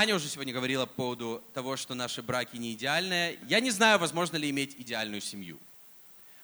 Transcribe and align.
Аня 0.00 0.14
уже 0.14 0.28
сегодня 0.28 0.54
говорила 0.54 0.86
по 0.86 0.92
поводу 0.92 1.42
того, 1.54 1.76
что 1.76 1.92
наши 1.92 2.22
браки 2.22 2.56
не 2.56 2.74
идеальные. 2.74 3.36
Я 3.48 3.58
не 3.58 3.72
знаю, 3.72 3.98
возможно 3.98 4.36
ли 4.36 4.48
иметь 4.48 4.76
идеальную 4.78 5.20
семью. 5.20 5.58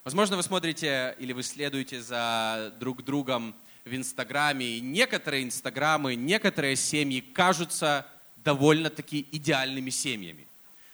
Возможно, 0.03 0.37
вы 0.37 0.43
смотрите 0.43 1.15
или 1.21 1.33
вы 1.33 1.45
следуете 1.45 2.03
за 2.03 2.75
друг 2.81 3.05
другом 3.05 3.55
в 3.85 3.95
Инстаграме. 3.95 4.67
И 4.67 4.81
некоторые 4.81 5.45
Инстаграмы, 5.45 6.17
некоторые 6.17 6.75
семьи 6.75 7.21
кажутся 7.21 8.05
довольно-таки 8.39 9.29
идеальными 9.31 9.91
семьями. 9.91 10.49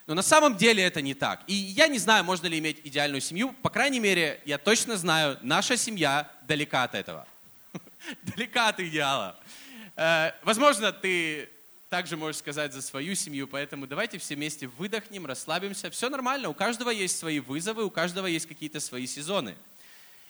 Но 0.05 0.13
на 0.13 0.21
самом 0.21 0.55
деле 0.55 0.83
это 0.83 1.01
не 1.01 1.15
так. 1.15 1.41
И 1.47 1.55
я 1.55 1.87
не 1.87 1.97
знаю, 1.97 2.23
можно 2.25 2.45
ли 2.45 2.59
иметь 2.59 2.79
идеальную 2.83 3.21
семью. 3.21 3.55
По 3.63 3.71
крайней 3.71 3.99
мере, 3.99 4.39
я 4.45 4.59
точно 4.59 4.97
знаю, 4.97 5.39
наша 5.41 5.77
семья 5.77 6.31
далека 6.43 6.83
от 6.83 6.93
этого. 6.93 7.27
Далека 8.21 8.67
от 8.67 8.79
идеала. 8.81 9.35
Э, 9.95 10.33
возможно, 10.43 10.91
ты 10.91 11.49
также 11.91 12.15
можешь 12.15 12.37
сказать 12.37 12.71
за 12.71 12.81
свою 12.81 13.15
семью, 13.15 13.49
поэтому 13.49 13.85
давайте 13.85 14.17
все 14.17 14.35
вместе 14.35 14.67
выдохнем, 14.67 15.25
расслабимся. 15.25 15.91
Все 15.91 16.07
нормально, 16.07 16.47
у 16.47 16.53
каждого 16.53 16.89
есть 16.89 17.19
свои 17.19 17.41
вызовы, 17.41 17.83
у 17.83 17.89
каждого 17.89 18.27
есть 18.27 18.45
какие-то 18.45 18.79
свои 18.79 19.05
сезоны. 19.05 19.57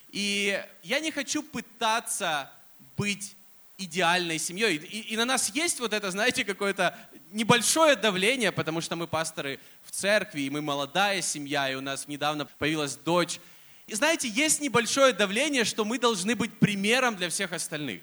И 0.09 0.59
я 0.81 0.99
не 0.99 1.11
хочу 1.11 1.43
пытаться 1.43 2.52
быть 2.97 3.35
идеальной 3.77 4.39
семьей. 4.39 4.77
И, 4.77 5.13
и 5.13 5.16
на 5.16 5.25
нас 5.25 5.49
есть 5.49 5.79
вот 5.79 5.93
это, 5.93 6.09
знаете, 6.09 6.43
какое-то 6.43 6.97
небольшое 7.31 7.95
давление, 7.95 8.52
потому 8.52 8.81
что 8.81 8.95
мы 8.95 9.05
пасторы 9.05 9.59
в 9.85 9.91
церкви, 9.91 10.41
и 10.41 10.49
мы 10.49 10.63
молодая 10.63 11.21
семья, 11.21 11.69
и 11.69 11.75
у 11.75 11.81
нас 11.81 12.07
недавно 12.07 12.45
появилась 12.57 12.95
дочь. 12.95 13.39
И 13.85 13.93
знаете, 13.93 14.27
есть 14.27 14.61
небольшое 14.61 15.13
давление, 15.13 15.63
что 15.63 15.85
мы 15.85 15.99
должны 15.99 16.35
быть 16.35 16.57
примером 16.57 17.16
для 17.16 17.30
всех 17.30 17.53
остальных. 17.53 18.02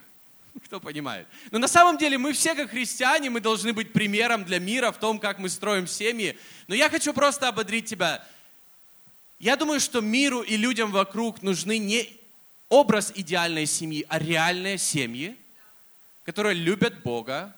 Кто 0.65 0.81
понимает? 0.81 1.27
Но 1.51 1.59
на 1.59 1.69
самом 1.69 1.99
деле 1.99 2.19
мы 2.19 2.33
все, 2.33 2.55
как 2.55 2.71
христиане, 2.71 3.31
мы 3.31 3.41
должны 3.41 3.73
быть 3.73 3.93
примером 3.93 4.45
для 4.45 4.59
мира 4.59 4.93
в 4.93 4.99
том, 4.99 5.19
как 5.19 5.39
мы 5.39 5.49
строим 5.49 5.87
семьи. 5.87 6.39
Но 6.67 6.75
я 6.75 6.91
хочу 6.91 7.13
просто 7.13 7.49
ободрить 7.49 7.87
тебя. 7.87 8.25
Я 9.39 9.57
думаю, 9.57 9.81
что 9.81 10.01
миру 10.01 10.43
и 10.43 10.57
людям 10.57 10.91
вокруг 10.91 11.43
нужны 11.43 11.79
не 11.79 12.09
образ 12.69 13.13
идеальной 13.15 13.67
семьи, 13.67 14.05
а 14.09 14.19
реальные 14.19 14.79
семьи, 14.79 15.37
которые 16.25 16.55
любят 16.55 17.03
Бога, 17.03 17.55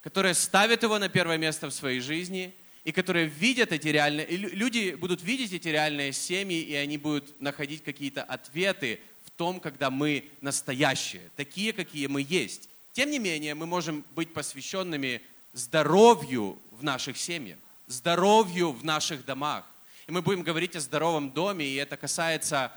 которые 0.00 0.34
ставят 0.34 0.82
Его 0.82 0.98
на 0.98 1.08
первое 1.08 1.36
место 1.36 1.68
в 1.68 1.74
своей 1.74 2.00
жизни 2.00 2.54
и 2.84 2.92
которые 2.92 3.26
видят 3.26 3.72
эти 3.72 3.88
реальные... 3.88 4.26
Люди 4.28 4.94
будут 4.94 5.22
видеть 5.22 5.52
эти 5.52 5.68
реальные 5.68 6.12
семьи, 6.12 6.60
и 6.60 6.74
они 6.74 6.96
будут 6.96 7.40
находить 7.40 7.82
какие-то 7.82 8.22
ответы 8.22 9.00
том, 9.38 9.60
когда 9.60 9.88
мы 9.88 10.28
настоящие, 10.42 11.22
такие, 11.36 11.72
какие 11.72 12.08
мы 12.08 12.26
есть. 12.28 12.68
Тем 12.92 13.10
не 13.10 13.18
менее, 13.18 13.54
мы 13.54 13.66
можем 13.66 14.04
быть 14.14 14.34
посвященными 14.34 15.22
здоровью 15.52 16.58
в 16.72 16.82
наших 16.82 17.16
семьях, 17.16 17.58
здоровью 17.86 18.72
в 18.72 18.84
наших 18.84 19.24
домах. 19.24 19.64
И 20.08 20.12
мы 20.12 20.22
будем 20.22 20.42
говорить 20.42 20.76
о 20.76 20.80
здоровом 20.80 21.30
доме, 21.30 21.64
и 21.64 21.76
это 21.76 21.96
касается... 21.96 22.70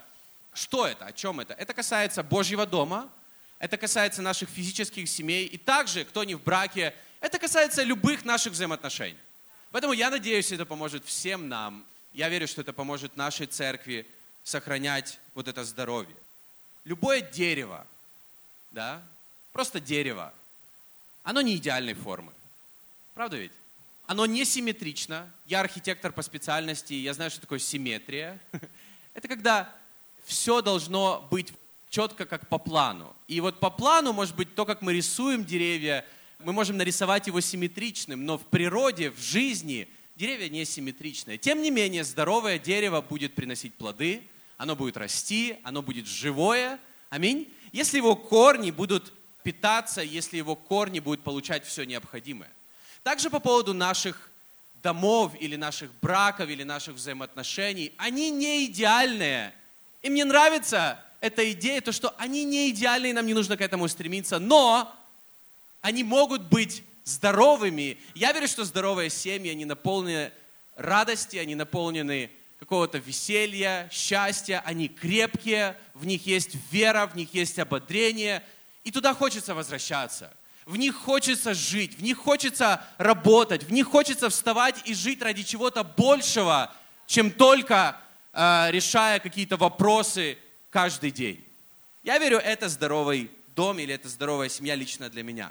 Что 0.54 0.86
это? 0.86 1.06
О 1.06 1.12
чем 1.12 1.40
это? 1.40 1.54
Это 1.54 1.72
касается 1.72 2.22
Божьего 2.22 2.66
дома, 2.66 3.10
это 3.58 3.78
касается 3.78 4.20
наших 4.20 4.50
физических 4.50 5.08
семей, 5.08 5.46
и 5.46 5.56
также, 5.56 6.04
кто 6.04 6.24
не 6.24 6.34
в 6.34 6.42
браке, 6.42 6.94
это 7.20 7.38
касается 7.38 7.82
любых 7.82 8.24
наших 8.24 8.52
взаимоотношений. 8.52 9.18
Поэтому 9.70 9.94
я 9.94 10.10
надеюсь, 10.10 10.52
это 10.52 10.66
поможет 10.66 11.06
всем 11.06 11.48
нам. 11.48 11.84
Я 12.12 12.28
верю, 12.28 12.46
что 12.46 12.60
это 12.60 12.74
поможет 12.74 13.16
нашей 13.16 13.46
церкви 13.46 14.06
сохранять 14.44 15.18
вот 15.34 15.48
это 15.48 15.64
здоровье. 15.64 16.14
Любое 16.84 17.20
дерево, 17.20 17.86
да, 18.70 19.02
просто 19.52 19.80
дерево, 19.80 20.32
оно 21.22 21.40
не 21.40 21.56
идеальной 21.56 21.94
формы. 21.94 22.32
Правда 23.14 23.36
ведь? 23.36 23.52
Оно 24.06 24.26
не 24.26 24.44
симметрично. 24.44 25.30
Я 25.46 25.60
архитектор 25.60 26.12
по 26.12 26.22
специальности, 26.22 26.94
я 26.94 27.14
знаю, 27.14 27.30
что 27.30 27.40
такое 27.40 27.60
симметрия. 27.60 28.40
Это 29.14 29.28
когда 29.28 29.72
все 30.24 30.60
должно 30.60 31.26
быть 31.30 31.52
четко 31.88 32.24
как 32.24 32.48
по 32.48 32.58
плану. 32.58 33.14
И 33.28 33.40
вот 33.40 33.60
по 33.60 33.70
плану, 33.70 34.12
может 34.12 34.34
быть, 34.34 34.54
то, 34.54 34.64
как 34.64 34.82
мы 34.82 34.94
рисуем 34.94 35.44
деревья, 35.44 36.04
мы 36.40 36.52
можем 36.52 36.76
нарисовать 36.76 37.26
его 37.26 37.40
симметричным, 37.40 38.24
но 38.24 38.38
в 38.38 38.46
природе, 38.46 39.10
в 39.10 39.20
жизни 39.20 39.88
деревья 40.16 40.48
не 40.48 40.64
симметричные. 40.64 41.38
Тем 41.38 41.62
не 41.62 41.70
менее, 41.70 42.02
здоровое 42.02 42.58
дерево 42.58 43.02
будет 43.02 43.34
приносить 43.34 43.74
плоды, 43.74 44.22
оно 44.56 44.76
будет 44.76 44.96
расти, 44.96 45.58
оно 45.62 45.82
будет 45.82 46.06
живое. 46.06 46.78
Аминь. 47.10 47.52
Если 47.72 47.96
его 47.96 48.16
корни 48.16 48.70
будут 48.70 49.12
питаться, 49.42 50.02
если 50.02 50.36
его 50.36 50.54
корни 50.54 51.00
будут 51.00 51.22
получать 51.22 51.64
все 51.64 51.84
необходимое. 51.84 52.50
Также 53.02 53.30
по 53.30 53.40
поводу 53.40 53.74
наших 53.74 54.30
домов 54.82 55.32
или 55.38 55.56
наших 55.56 55.90
браков 56.00 56.48
или 56.48 56.62
наших 56.62 56.94
взаимоотношений, 56.94 57.92
они 57.96 58.30
не 58.30 58.66
идеальные. 58.66 59.52
И 60.02 60.10
мне 60.10 60.24
нравится 60.24 61.02
эта 61.20 61.50
идея, 61.52 61.80
то, 61.80 61.92
что 61.92 62.14
они 62.18 62.44
не 62.44 62.70
идеальные, 62.70 63.14
нам 63.14 63.26
не 63.26 63.34
нужно 63.34 63.56
к 63.56 63.60
этому 63.60 63.88
стремиться, 63.88 64.38
но 64.38 64.92
они 65.80 66.02
могут 66.02 66.42
быть 66.42 66.82
здоровыми. 67.04 67.96
Я 68.14 68.32
верю, 68.32 68.48
что 68.48 68.64
здоровые 68.64 69.10
семьи, 69.10 69.50
они 69.50 69.64
наполнены 69.64 70.32
радости, 70.76 71.36
они 71.36 71.54
наполнены 71.54 72.30
какого-то 72.62 72.98
веселья, 72.98 73.88
счастья, 73.90 74.62
они 74.64 74.86
крепкие, 74.86 75.76
в 75.94 76.06
них 76.06 76.26
есть 76.26 76.56
вера, 76.70 77.08
в 77.08 77.16
них 77.16 77.34
есть 77.34 77.58
ободрение, 77.58 78.40
и 78.84 78.92
туда 78.92 79.14
хочется 79.14 79.52
возвращаться. 79.52 80.32
В 80.64 80.76
них 80.76 80.94
хочется 80.94 81.54
жить, 81.54 81.98
в 81.98 82.02
них 82.04 82.18
хочется 82.18 82.80
работать, 82.98 83.64
в 83.64 83.72
них 83.72 83.88
хочется 83.88 84.30
вставать 84.30 84.76
и 84.84 84.94
жить 84.94 85.20
ради 85.22 85.42
чего-то 85.42 85.82
большего, 85.82 86.72
чем 87.08 87.32
только 87.32 87.96
э, 88.32 88.68
решая 88.70 89.18
какие-то 89.18 89.56
вопросы 89.56 90.38
каждый 90.70 91.10
день. 91.10 91.44
Я 92.04 92.18
верю, 92.18 92.38
это 92.38 92.68
здоровый 92.68 93.28
дом 93.56 93.80
или 93.80 93.92
это 93.92 94.08
здоровая 94.08 94.48
семья 94.48 94.76
лично 94.76 95.10
для 95.10 95.24
меня. 95.24 95.50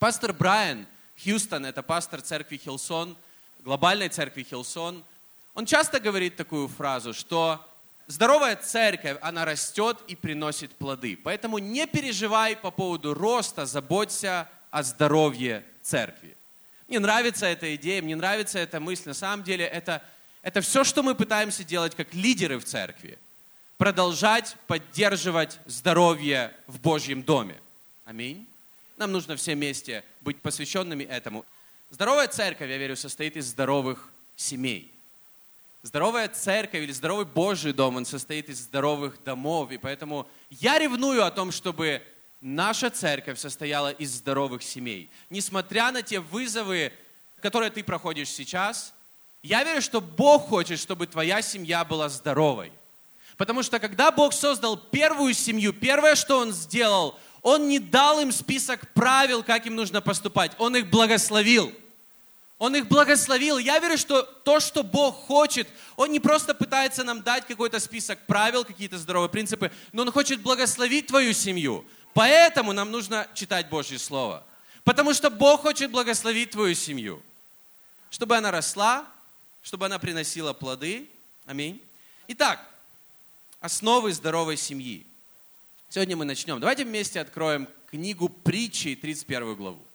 Пастор 0.00 0.32
Брайан 0.32 0.88
Хьюстон, 1.22 1.66
это 1.66 1.84
пастор 1.84 2.20
церкви 2.20 2.56
Hillsong, 2.56 3.16
глобальной 3.60 4.08
церкви 4.08 4.42
Hillsong, 4.42 5.04
он 5.56 5.64
часто 5.64 6.00
говорит 6.00 6.36
такую 6.36 6.68
фразу, 6.68 7.14
что 7.14 7.66
здоровая 8.06 8.56
церковь, 8.56 9.16
она 9.22 9.46
растет 9.46 9.96
и 10.06 10.14
приносит 10.14 10.70
плоды. 10.72 11.18
Поэтому 11.24 11.56
не 11.56 11.86
переживай 11.86 12.56
по 12.56 12.70
поводу 12.70 13.14
роста, 13.14 13.64
заботься 13.64 14.50
о 14.70 14.82
здоровье 14.82 15.64
церкви. 15.80 16.36
Мне 16.88 16.98
нравится 16.98 17.46
эта 17.46 17.74
идея, 17.74 18.02
мне 18.02 18.14
нравится 18.14 18.58
эта 18.58 18.80
мысль. 18.80 19.08
На 19.08 19.14
самом 19.14 19.44
деле 19.44 19.64
это, 19.64 20.02
это 20.42 20.60
все, 20.60 20.84
что 20.84 21.02
мы 21.02 21.14
пытаемся 21.14 21.64
делать 21.64 21.94
как 21.94 22.12
лидеры 22.12 22.58
в 22.58 22.64
церкви. 22.64 23.18
Продолжать 23.78 24.56
поддерживать 24.66 25.58
здоровье 25.64 26.52
в 26.66 26.78
Божьем 26.80 27.22
доме. 27.22 27.56
Аминь. 28.04 28.46
Нам 28.98 29.10
нужно 29.10 29.36
все 29.36 29.54
вместе 29.54 30.04
быть 30.20 30.38
посвященными 30.42 31.04
этому. 31.04 31.46
Здоровая 31.88 32.28
церковь, 32.28 32.68
я 32.68 32.76
верю, 32.76 32.94
состоит 32.94 33.38
из 33.38 33.46
здоровых 33.46 34.10
семей. 34.36 34.92
Здоровая 35.86 36.26
церковь 36.26 36.82
или 36.82 36.90
здоровый 36.90 37.26
Божий 37.26 37.72
дом, 37.72 37.94
он 37.94 38.04
состоит 38.04 38.48
из 38.48 38.58
здоровых 38.58 39.22
домов. 39.22 39.70
И 39.70 39.78
поэтому 39.78 40.26
я 40.50 40.80
ревную 40.80 41.24
о 41.24 41.30
том, 41.30 41.52
чтобы 41.52 42.02
наша 42.40 42.90
церковь 42.90 43.38
состояла 43.38 43.92
из 43.92 44.10
здоровых 44.10 44.64
семей. 44.64 45.08
Несмотря 45.30 45.92
на 45.92 46.02
те 46.02 46.18
вызовы, 46.18 46.92
которые 47.40 47.70
ты 47.70 47.84
проходишь 47.84 48.30
сейчас, 48.30 48.94
я 49.44 49.62
верю, 49.62 49.80
что 49.80 50.00
Бог 50.00 50.48
хочет, 50.48 50.80
чтобы 50.80 51.06
твоя 51.06 51.40
семья 51.40 51.84
была 51.84 52.08
здоровой. 52.08 52.72
Потому 53.36 53.62
что 53.62 53.78
когда 53.78 54.10
Бог 54.10 54.32
создал 54.32 54.76
первую 54.76 55.34
семью, 55.34 55.72
первое, 55.72 56.16
что 56.16 56.40
Он 56.40 56.52
сделал, 56.52 57.16
он 57.42 57.68
не 57.68 57.78
дал 57.78 58.18
им 58.18 58.32
список 58.32 58.92
правил, 58.92 59.44
как 59.44 59.66
им 59.66 59.76
нужно 59.76 60.00
поступать. 60.00 60.50
Он 60.58 60.74
их 60.74 60.90
благословил. 60.90 61.72
Он 62.58 62.74
их 62.74 62.88
благословил. 62.88 63.58
Я 63.58 63.78
верю, 63.78 63.98
что 63.98 64.22
то, 64.22 64.60
что 64.60 64.82
Бог 64.82 65.26
хочет, 65.26 65.68
Он 65.96 66.10
не 66.10 66.20
просто 66.20 66.54
пытается 66.54 67.04
нам 67.04 67.22
дать 67.22 67.46
какой-то 67.46 67.78
список 67.80 68.24
правил, 68.26 68.64
какие-то 68.64 68.98
здоровые 68.98 69.28
принципы, 69.28 69.70
но 69.92 70.02
Он 70.02 70.10
хочет 70.10 70.40
благословить 70.40 71.06
твою 71.06 71.34
семью. 71.34 71.84
Поэтому 72.14 72.72
нам 72.72 72.90
нужно 72.90 73.28
читать 73.34 73.68
Божье 73.68 73.98
Слово. 73.98 74.42
Потому 74.84 75.12
что 75.12 75.28
Бог 75.28 75.62
хочет 75.62 75.90
благословить 75.90 76.52
твою 76.52 76.74
семью. 76.74 77.22
Чтобы 78.08 78.36
она 78.36 78.50
росла, 78.50 79.04
чтобы 79.62 79.86
она 79.86 79.98
приносила 79.98 80.54
плоды. 80.54 81.10
Аминь. 81.44 81.82
Итак, 82.28 82.66
основы 83.60 84.12
здоровой 84.12 84.56
семьи. 84.56 85.04
Сегодня 85.90 86.16
мы 86.16 86.24
начнем. 86.24 86.58
Давайте 86.58 86.84
вместе 86.84 87.20
откроем 87.20 87.68
книгу 87.90 88.28
притчей, 88.28 88.96
31 88.96 89.54
главу. 89.56 89.85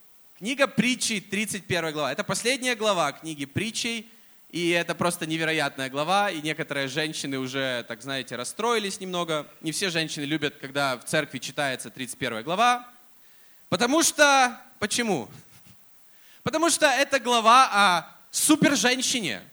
Книга 0.42 0.66
притчей, 0.66 1.22
31 1.22 1.92
глава. 1.94 2.12
Это 2.12 2.24
последняя 2.24 2.74
глава 2.74 3.12
книги 3.12 3.46
притчей, 3.46 4.10
и 4.50 4.72
это 4.72 4.96
просто 4.96 5.28
невероятная 5.28 5.88
глава, 5.88 6.32
и 6.32 6.42
некоторые 6.42 6.88
женщины 6.88 7.38
уже, 7.38 7.86
так 7.88 8.02
знаете, 8.02 8.36
расстроились 8.38 9.00
немного. 9.00 9.46
Не 9.62 9.72
все 9.72 9.92
женщины 9.92 10.24
любят, 10.24 10.56
когда 10.60 10.98
в 10.98 11.06
церкви 11.06 11.38
читается 11.38 11.92
31 11.92 12.42
глава. 12.42 12.90
Потому 13.70 14.02
что... 14.02 14.60
Почему? 14.80 15.30
Потому 16.42 16.72
что 16.72 16.88
это 16.88 17.20
глава 17.20 17.70
о 17.72 18.06
супер-женщине. 18.32 19.44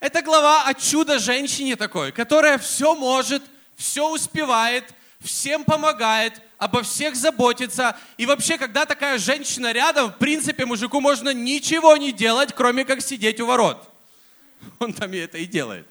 Это 0.00 0.20
глава 0.20 0.64
о 0.64 0.74
чудо-женщине 0.74 1.76
такой, 1.76 2.10
которая 2.10 2.58
все 2.58 2.96
может, 2.96 3.44
все 3.76 4.10
успевает, 4.10 4.92
всем 5.24 5.64
помогает, 5.64 6.40
обо 6.58 6.82
всех 6.82 7.16
заботится. 7.16 7.96
И 8.16 8.26
вообще, 8.26 8.58
когда 8.58 8.84
такая 8.86 9.18
женщина 9.18 9.72
рядом, 9.72 10.10
в 10.10 10.18
принципе, 10.18 10.66
мужику 10.66 11.00
можно 11.00 11.32
ничего 11.32 11.96
не 11.96 12.12
делать, 12.12 12.52
кроме 12.54 12.84
как 12.84 13.00
сидеть 13.00 13.40
у 13.40 13.46
ворот. 13.46 13.88
Он 14.78 14.92
там 14.92 15.12
и 15.12 15.18
это 15.18 15.38
и 15.38 15.46
делает. 15.46 15.86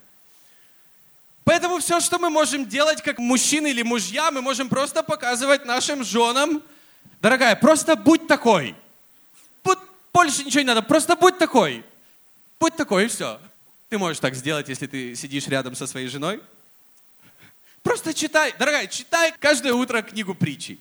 Поэтому 1.43 1.79
все, 1.79 1.99
что 1.99 2.19
мы 2.19 2.29
можем 2.29 2.67
делать 2.67 3.01
как 3.01 3.17
мужчины 3.17 3.71
или 3.71 3.81
мужья, 3.81 4.31
мы 4.31 4.41
можем 4.41 4.69
просто 4.69 5.03
показывать 5.03 5.65
нашим 5.65 6.03
женам, 6.03 6.61
дорогая, 7.19 7.55
просто 7.55 7.95
будь 7.95 8.27
такой. 8.27 8.75
Больше 10.13 10.43
ничего 10.43 10.61
не 10.61 10.67
надо, 10.67 10.81
просто 10.81 11.15
будь 11.15 11.37
такой. 11.37 11.83
Будь 12.59 12.75
такой 12.75 13.05
и 13.05 13.07
все. 13.07 13.39
Ты 13.89 13.97
можешь 13.97 14.19
так 14.19 14.35
сделать, 14.35 14.69
если 14.69 14.87
ты 14.87 15.15
сидишь 15.15 15.47
рядом 15.47 15.75
со 15.75 15.87
своей 15.87 16.07
женой. 16.07 16.41
Просто 17.83 18.13
читай, 18.13 18.53
дорогая, 18.57 18.87
читай 18.87 19.33
каждое 19.39 19.73
утро 19.73 20.01
книгу 20.01 20.35
притчи. 20.35 20.79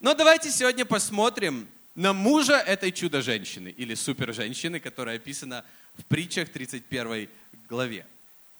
Но 0.00 0.14
давайте 0.14 0.50
сегодня 0.50 0.84
посмотрим 0.84 1.68
на 1.94 2.12
мужа 2.12 2.56
этой 2.56 2.90
чудо-женщины 2.90 3.68
или 3.68 3.94
супер-женщины, 3.94 4.80
которая 4.80 5.16
описана 5.16 5.64
в 5.96 6.04
притчах 6.04 6.48
31 6.48 7.28
главе. 7.68 8.06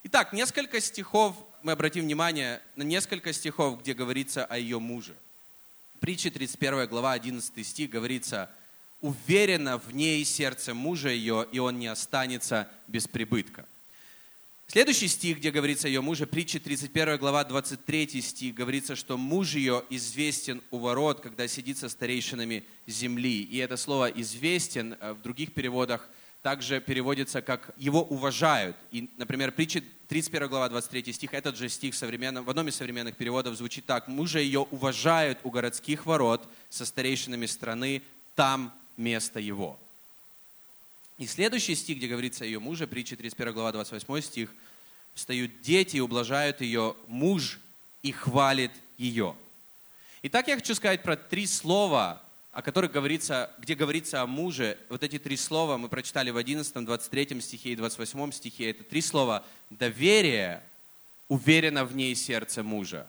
Итак, 0.05 0.33
несколько 0.33 0.81
стихов, 0.81 1.35
мы 1.63 1.73
обратим 1.73 2.05
внимание 2.05 2.61
на 2.77 2.83
несколько 2.83 3.33
стихов, 3.33 3.81
где 3.81 3.95
говорится 3.95 4.45
о 4.45 4.59
ее 4.59 4.79
муже. 4.79 5.15
Притча 6.01 6.31
31 6.31 6.89
глава 6.89 7.13
11 7.13 7.67
стих 7.67 7.91
говорится, 7.91 8.51
«Уверенно 9.01 9.79
в 9.79 9.95
ней 9.95 10.25
сердце 10.25 10.75
мужа 10.75 11.09
ее, 11.09 11.47
и 11.53 11.59
он 11.59 11.79
не 11.79 11.87
останется 11.87 12.69
без 12.87 13.09
прибытка». 13.09 13.67
Следующий 14.71 15.09
стих, 15.09 15.39
где 15.39 15.51
говорится 15.51 15.89
о 15.89 15.91
ее 15.91 16.01
муже, 16.01 16.29
притча 16.29 16.61
31 16.61 17.19
глава 17.19 17.43
23 17.43 18.23
стих, 18.23 18.55
говорится, 18.55 18.95
что 18.95 19.19
муж 19.19 19.55
ее 19.55 19.83
известен 19.91 20.63
у 20.71 20.79
ворот, 20.79 21.19
когда 21.19 21.49
сидит 21.49 21.77
со 21.79 21.89
старейшинами 21.89 22.63
земли. 22.87 23.43
И 23.43 23.57
это 23.57 23.77
слово 23.77 24.07
«известен» 24.11 24.97
э, 25.01 25.13
в 25.15 25.23
других 25.23 25.55
переводах– 25.55 26.09
также 26.43 26.81
переводится 26.81 27.43
как 27.43 27.75
«его 27.79 28.05
уважают». 28.05 28.77
И, 28.93 29.11
например, 29.17 29.51
притча 29.51 29.83
31 30.07 30.49
глава 30.49 30.69
23 30.69 31.13
стих, 31.15 31.35
этот 31.35 31.57
же 31.57 31.69
стих 31.69 31.93
в, 31.93 32.45
в 32.45 32.51
одном 32.51 32.69
из 32.69 32.77
современных 32.77 33.17
переводов 33.17 33.57
звучит 33.57 33.87
так. 33.87 34.07
«Мужа 34.07 34.39
ее 34.39 34.61
уважают 34.61 35.41
у 35.43 35.51
городских 35.51 36.07
ворот 36.07 36.49
со 36.69 36.87
старейшинами 36.87 37.47
страны, 37.47 38.03
там 38.37 38.73
место 38.97 39.41
его». 39.41 39.81
И 41.21 41.27
следующий 41.27 41.75
стих, 41.75 41.99
где 41.99 42.09
говорится 42.09 42.45
о 42.45 42.47
ее 42.47 42.59
муже, 42.61 42.87
притча 42.87 43.15
31 43.15 43.53
глава 43.53 43.73
28 43.73 44.21
стих, 44.23 44.55
«Встают 45.13 45.61
дети 45.61 45.99
и 45.99 46.01
ублажают 46.01 46.63
ее, 46.63 46.97
муж 47.09 47.61
и 48.03 48.11
хвалит 48.11 48.71
ее». 48.97 49.37
Итак, 50.23 50.49
я 50.49 50.57
хочу 50.57 50.75
сказать 50.75 51.03
про 51.03 51.17
три 51.17 51.47
слова, 51.47 52.23
о 52.53 52.63
которых 52.63 52.93
говорится, 52.93 53.51
где 53.59 53.75
говорится 53.75 54.23
о 54.23 54.27
муже, 54.27 54.79
вот 54.89 55.03
эти 55.03 55.19
три 55.19 55.37
слова 55.37 55.77
мы 55.77 55.91
прочитали 55.91 56.31
в 56.31 56.39
11, 56.39 56.87
23 56.87 57.39
стихе 57.43 57.73
и 57.73 57.77
28 57.77 58.33
стихе. 58.33 58.71
Это 58.71 58.83
три 58.83 59.03
слова 59.03 59.45
«доверие», 59.69 60.63
«уверено 61.29 61.85
в 61.85 61.95
ней 61.95 62.15
сердце 62.15 62.63
мужа». 62.63 63.07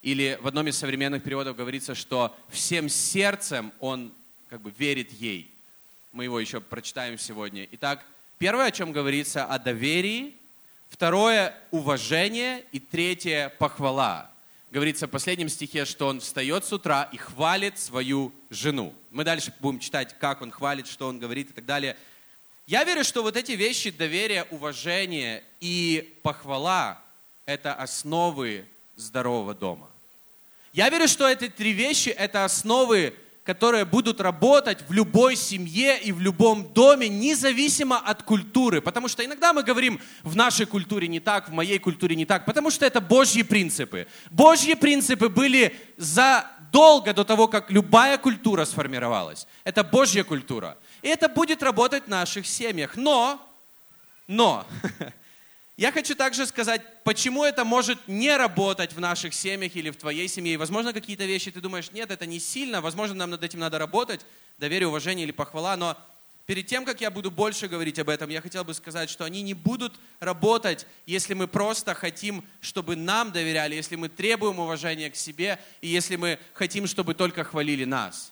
Или 0.00 0.38
в 0.40 0.46
одном 0.46 0.68
из 0.68 0.78
современных 0.78 1.22
переводов 1.22 1.54
говорится, 1.54 1.94
что 1.94 2.34
всем 2.48 2.88
сердцем 2.88 3.74
он 3.78 4.10
как 4.48 4.62
бы 4.62 4.70
верит 4.70 5.12
ей. 5.12 5.51
Мы 6.12 6.24
его 6.24 6.38
еще 6.38 6.60
прочитаем 6.60 7.18
сегодня. 7.18 7.66
Итак, 7.72 8.04
первое, 8.38 8.66
о 8.66 8.70
чем 8.70 8.92
говорится, 8.92 9.44
о 9.44 9.58
доверии. 9.58 10.36
Второе– 10.90 11.54
уважение. 11.70 12.64
И 12.72 12.80
третье– 12.80 13.52
похвала 13.58 14.32
говорится 14.72 15.06
в 15.06 15.10
последнем 15.10 15.50
стихе, 15.50 15.84
что 15.84 16.08
он 16.08 16.20
встает 16.20 16.64
с 16.64 16.72
утра 16.72 17.08
и 17.12 17.18
хвалит 17.18 17.78
свою 17.78 18.32
жену. 18.48 18.94
Мы 19.10 19.22
дальше 19.22 19.52
будем 19.60 19.78
читать, 19.78 20.16
как 20.18 20.40
он 20.40 20.50
хвалит, 20.50 20.86
что 20.86 21.08
он 21.08 21.18
говорит 21.18 21.50
и 21.50 21.52
так 21.52 21.66
далее. 21.66 21.94
Я 22.66 22.82
верю, 22.84 23.04
что 23.04 23.22
вот 23.22 23.36
эти 23.36 23.52
вещи, 23.52 23.90
доверие, 23.90 24.44
уважение 24.44 25.44
и 25.60 26.18
похвала, 26.22 27.02
это 27.44 27.74
основы 27.74 28.64
здорового 28.96 29.54
дома. 29.54 29.90
Я 30.72 30.88
верю, 30.88 31.06
что 31.06 31.28
эти 31.28 31.50
три 31.50 31.72
вещи– 31.72 32.08
это 32.18 32.46
основы 32.46 33.14
которые 33.44 33.84
будут 33.84 34.20
работать 34.20 34.84
в 34.88 34.92
любой 34.92 35.34
семье 35.34 35.98
и 35.98 36.12
в 36.12 36.20
любом 36.20 36.72
доме, 36.72 37.08
независимо 37.08 37.98
от 37.98 38.22
культуры. 38.22 38.80
Потому 38.80 39.08
что 39.08 39.24
иногда 39.24 39.52
мы 39.52 39.64
говорим, 39.64 40.00
в 40.22 40.36
нашей 40.36 40.64
культуре 40.64 41.08
не 41.08 41.18
так, 41.18 41.48
в 41.48 41.52
моей 41.52 41.78
культуре 41.78 42.14
не 42.14 42.24
так, 42.24 42.44
потому 42.44 42.70
что 42.70 42.86
это 42.86 43.00
Божьи 43.00 43.42
принципы. 43.42 44.06
Божьи 44.30 44.74
принципы 44.74 45.28
были 45.28 45.76
задолго 45.96 47.12
до 47.12 47.24
того, 47.24 47.48
как 47.48 47.70
любая 47.70 48.16
культура 48.16 48.64
сформировалась. 48.64 49.48
Это 49.64 49.82
Божья 49.82 50.22
культура. 50.22 50.78
И 51.02 51.08
это 51.08 51.28
будет 51.28 51.64
работать 51.64 52.04
в 52.04 52.08
наших 52.08 52.46
семьях. 52.46 52.96
Но, 52.96 53.40
но, 54.28 54.64
Я 55.76 55.90
хочу 55.90 56.14
также 56.14 56.46
сказать, 56.46 56.82
почему 57.02 57.44
это 57.44 57.64
может 57.64 58.06
не 58.06 58.36
работать 58.36 58.92
в 58.92 59.00
наших 59.00 59.32
семьях 59.32 59.74
или 59.74 59.90
в 59.90 59.96
твоей 59.96 60.28
семье. 60.28 60.58
Возможно, 60.58 60.92
какие-то 60.92 61.24
вещи 61.24 61.50
ты 61.50 61.60
думаешь, 61.60 61.92
нет, 61.92 62.10
это 62.10 62.26
не 62.26 62.40
сильно, 62.40 62.82
возможно, 62.82 63.14
нам 63.14 63.30
над 63.30 63.42
этим 63.42 63.58
надо 63.60 63.78
работать, 63.78 64.20
доверие, 64.58 64.88
уважение 64.88 65.24
или 65.24 65.32
похвала, 65.32 65.76
но 65.78 65.96
перед 66.44 66.66
тем, 66.66 66.84
как 66.84 67.00
я 67.00 67.10
буду 67.10 67.30
больше 67.30 67.68
говорить 67.68 67.98
об 67.98 68.10
этом, 68.10 68.28
я 68.28 68.42
хотел 68.42 68.64
бы 68.64 68.74
сказать, 68.74 69.08
что 69.08 69.24
они 69.24 69.40
не 69.40 69.54
будут 69.54 69.98
работать, 70.20 70.86
если 71.06 71.32
мы 71.32 71.48
просто 71.48 71.94
хотим, 71.94 72.44
чтобы 72.60 72.94
нам 72.94 73.32
доверяли, 73.32 73.74
если 73.74 73.96
мы 73.96 74.10
требуем 74.10 74.58
уважения 74.58 75.10
к 75.10 75.16
себе 75.16 75.58
и 75.80 75.88
если 75.88 76.16
мы 76.16 76.38
хотим, 76.52 76.86
чтобы 76.86 77.14
только 77.14 77.44
хвалили 77.44 77.86
нас. 77.86 78.30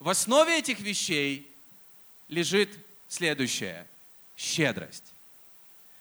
В 0.00 0.08
основе 0.08 0.58
этих 0.58 0.80
вещей 0.80 1.48
лежит 2.28 2.70
следующее– 3.08 3.86
щедрость. 4.36 5.14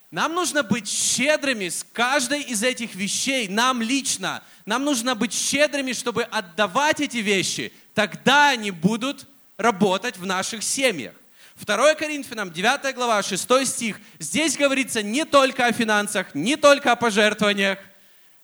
Нам 0.10 0.34
нужно 0.34 0.64
быть 0.64 0.88
щедрыми 0.88 1.68
с 1.68 1.86
каждой 1.92 2.42
из 2.42 2.64
этих 2.64 2.96
вещей, 2.96 3.48
нам 3.50 3.82
лично. 3.82 4.42
Нам 4.66 4.86
нужно 4.86 5.16
быть 5.16 5.34
щедрыми, 5.34 5.92
чтобы 5.92 6.24
отдавать 6.24 7.02
эти 7.02 7.18
вещи. 7.18 7.74
Тогда 7.94 8.50
они 8.50 8.72
будут 8.72 9.28
работать 9.58 10.18
в 10.18 10.26
наших 10.26 10.64
семьях. 10.64 11.14
2 11.60 11.96
Коринфянам, 11.96 12.52
9 12.52 12.96
глава, 12.96 13.22
6 13.22 13.66
стих. 13.66 14.00
Здесь 14.20 14.56
говорится 14.56 15.02
не 15.02 15.26
только 15.26 15.66
о 15.66 15.74
финансах, 15.74 16.34
не 16.36 16.56
только 16.56 16.92
о 16.92 16.96
пожертвованиях. 16.96 17.80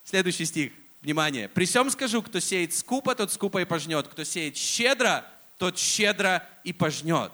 Следующий 0.03 0.45
стих. 0.45 0.71
Внимание. 1.01 1.49
«При 1.49 1.65
всем 1.65 1.89
скажу, 1.91 2.21
кто 2.21 2.39
сеет 2.39 2.73
скупо, 2.73 3.13
тот 3.13 3.31
скупо 3.31 3.59
и 3.59 3.65
пожнет. 3.65 4.07
Кто 4.07 4.23
сеет 4.23 4.55
щедро, 4.55 5.25
тот 5.57 5.77
щедро 5.77 6.47
и 6.63 6.71
пожнет». 6.71 7.29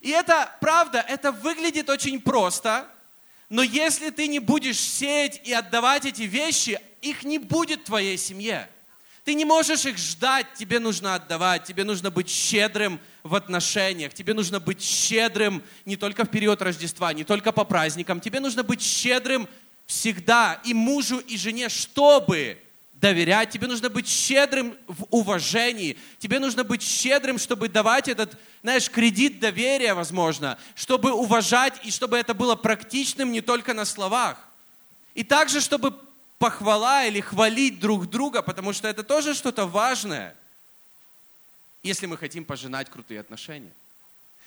И 0.00 0.10
это 0.10 0.48
правда, 0.60 1.04
это 1.06 1.32
выглядит 1.32 1.90
очень 1.90 2.20
просто, 2.20 2.86
но 3.50 3.64
если 3.64 4.10
ты 4.10 4.28
не 4.28 4.38
будешь 4.38 4.78
сеять 4.78 5.40
и 5.44 5.52
отдавать 5.52 6.06
эти 6.06 6.22
вещи, 6.22 6.78
их 7.02 7.24
не 7.24 7.38
будет 7.38 7.80
в 7.80 7.84
твоей 7.84 8.16
семье. 8.16 8.68
Ты 9.24 9.34
не 9.34 9.44
можешь 9.44 9.84
их 9.84 9.98
ждать, 9.98 10.46
тебе 10.54 10.78
нужно 10.78 11.16
отдавать, 11.16 11.64
тебе 11.64 11.84
нужно 11.84 12.10
быть 12.10 12.30
щедрым 12.30 13.00
в 13.22 13.34
отношениях, 13.34 14.14
тебе 14.14 14.34
нужно 14.34 14.60
быть 14.60 14.80
щедрым 14.80 15.62
не 15.84 15.96
только 15.96 16.24
в 16.24 16.30
период 16.30 16.62
Рождества, 16.62 17.12
не 17.12 17.24
только 17.24 17.52
по 17.52 17.64
праздникам, 17.64 18.20
тебе 18.20 18.40
нужно 18.40 18.62
быть 18.62 18.80
щедрым 18.80 19.48
всегда 19.86 20.60
и 20.64 20.72
мужу, 20.72 21.18
и 21.18 21.36
жене, 21.36 21.68
чтобы 21.68 22.56
доверять, 23.00 23.50
тебе 23.50 23.66
нужно 23.66 23.88
быть 23.88 24.06
щедрым 24.06 24.76
в 24.86 25.06
уважении, 25.10 25.96
тебе 26.18 26.38
нужно 26.38 26.64
быть 26.64 26.82
щедрым, 26.82 27.38
чтобы 27.38 27.68
давать 27.68 28.08
этот, 28.08 28.36
знаешь, 28.62 28.90
кредит 28.90 29.40
доверия, 29.40 29.94
возможно, 29.94 30.58
чтобы 30.74 31.12
уважать 31.12 31.74
и 31.84 31.90
чтобы 31.90 32.18
это 32.18 32.34
было 32.34 32.56
практичным 32.56 33.32
не 33.32 33.40
только 33.40 33.72
на 33.72 33.84
словах. 33.84 34.36
И 35.14 35.24
также, 35.24 35.60
чтобы 35.60 35.98
похвала 36.38 37.04
или 37.04 37.20
хвалить 37.20 37.80
друг 37.80 38.08
друга, 38.08 38.42
потому 38.42 38.72
что 38.72 38.88
это 38.88 39.02
тоже 39.02 39.34
что-то 39.34 39.66
важное, 39.66 40.34
если 41.82 42.06
мы 42.06 42.18
хотим 42.18 42.44
пожинать 42.44 42.90
крутые 42.90 43.20
отношения. 43.20 43.72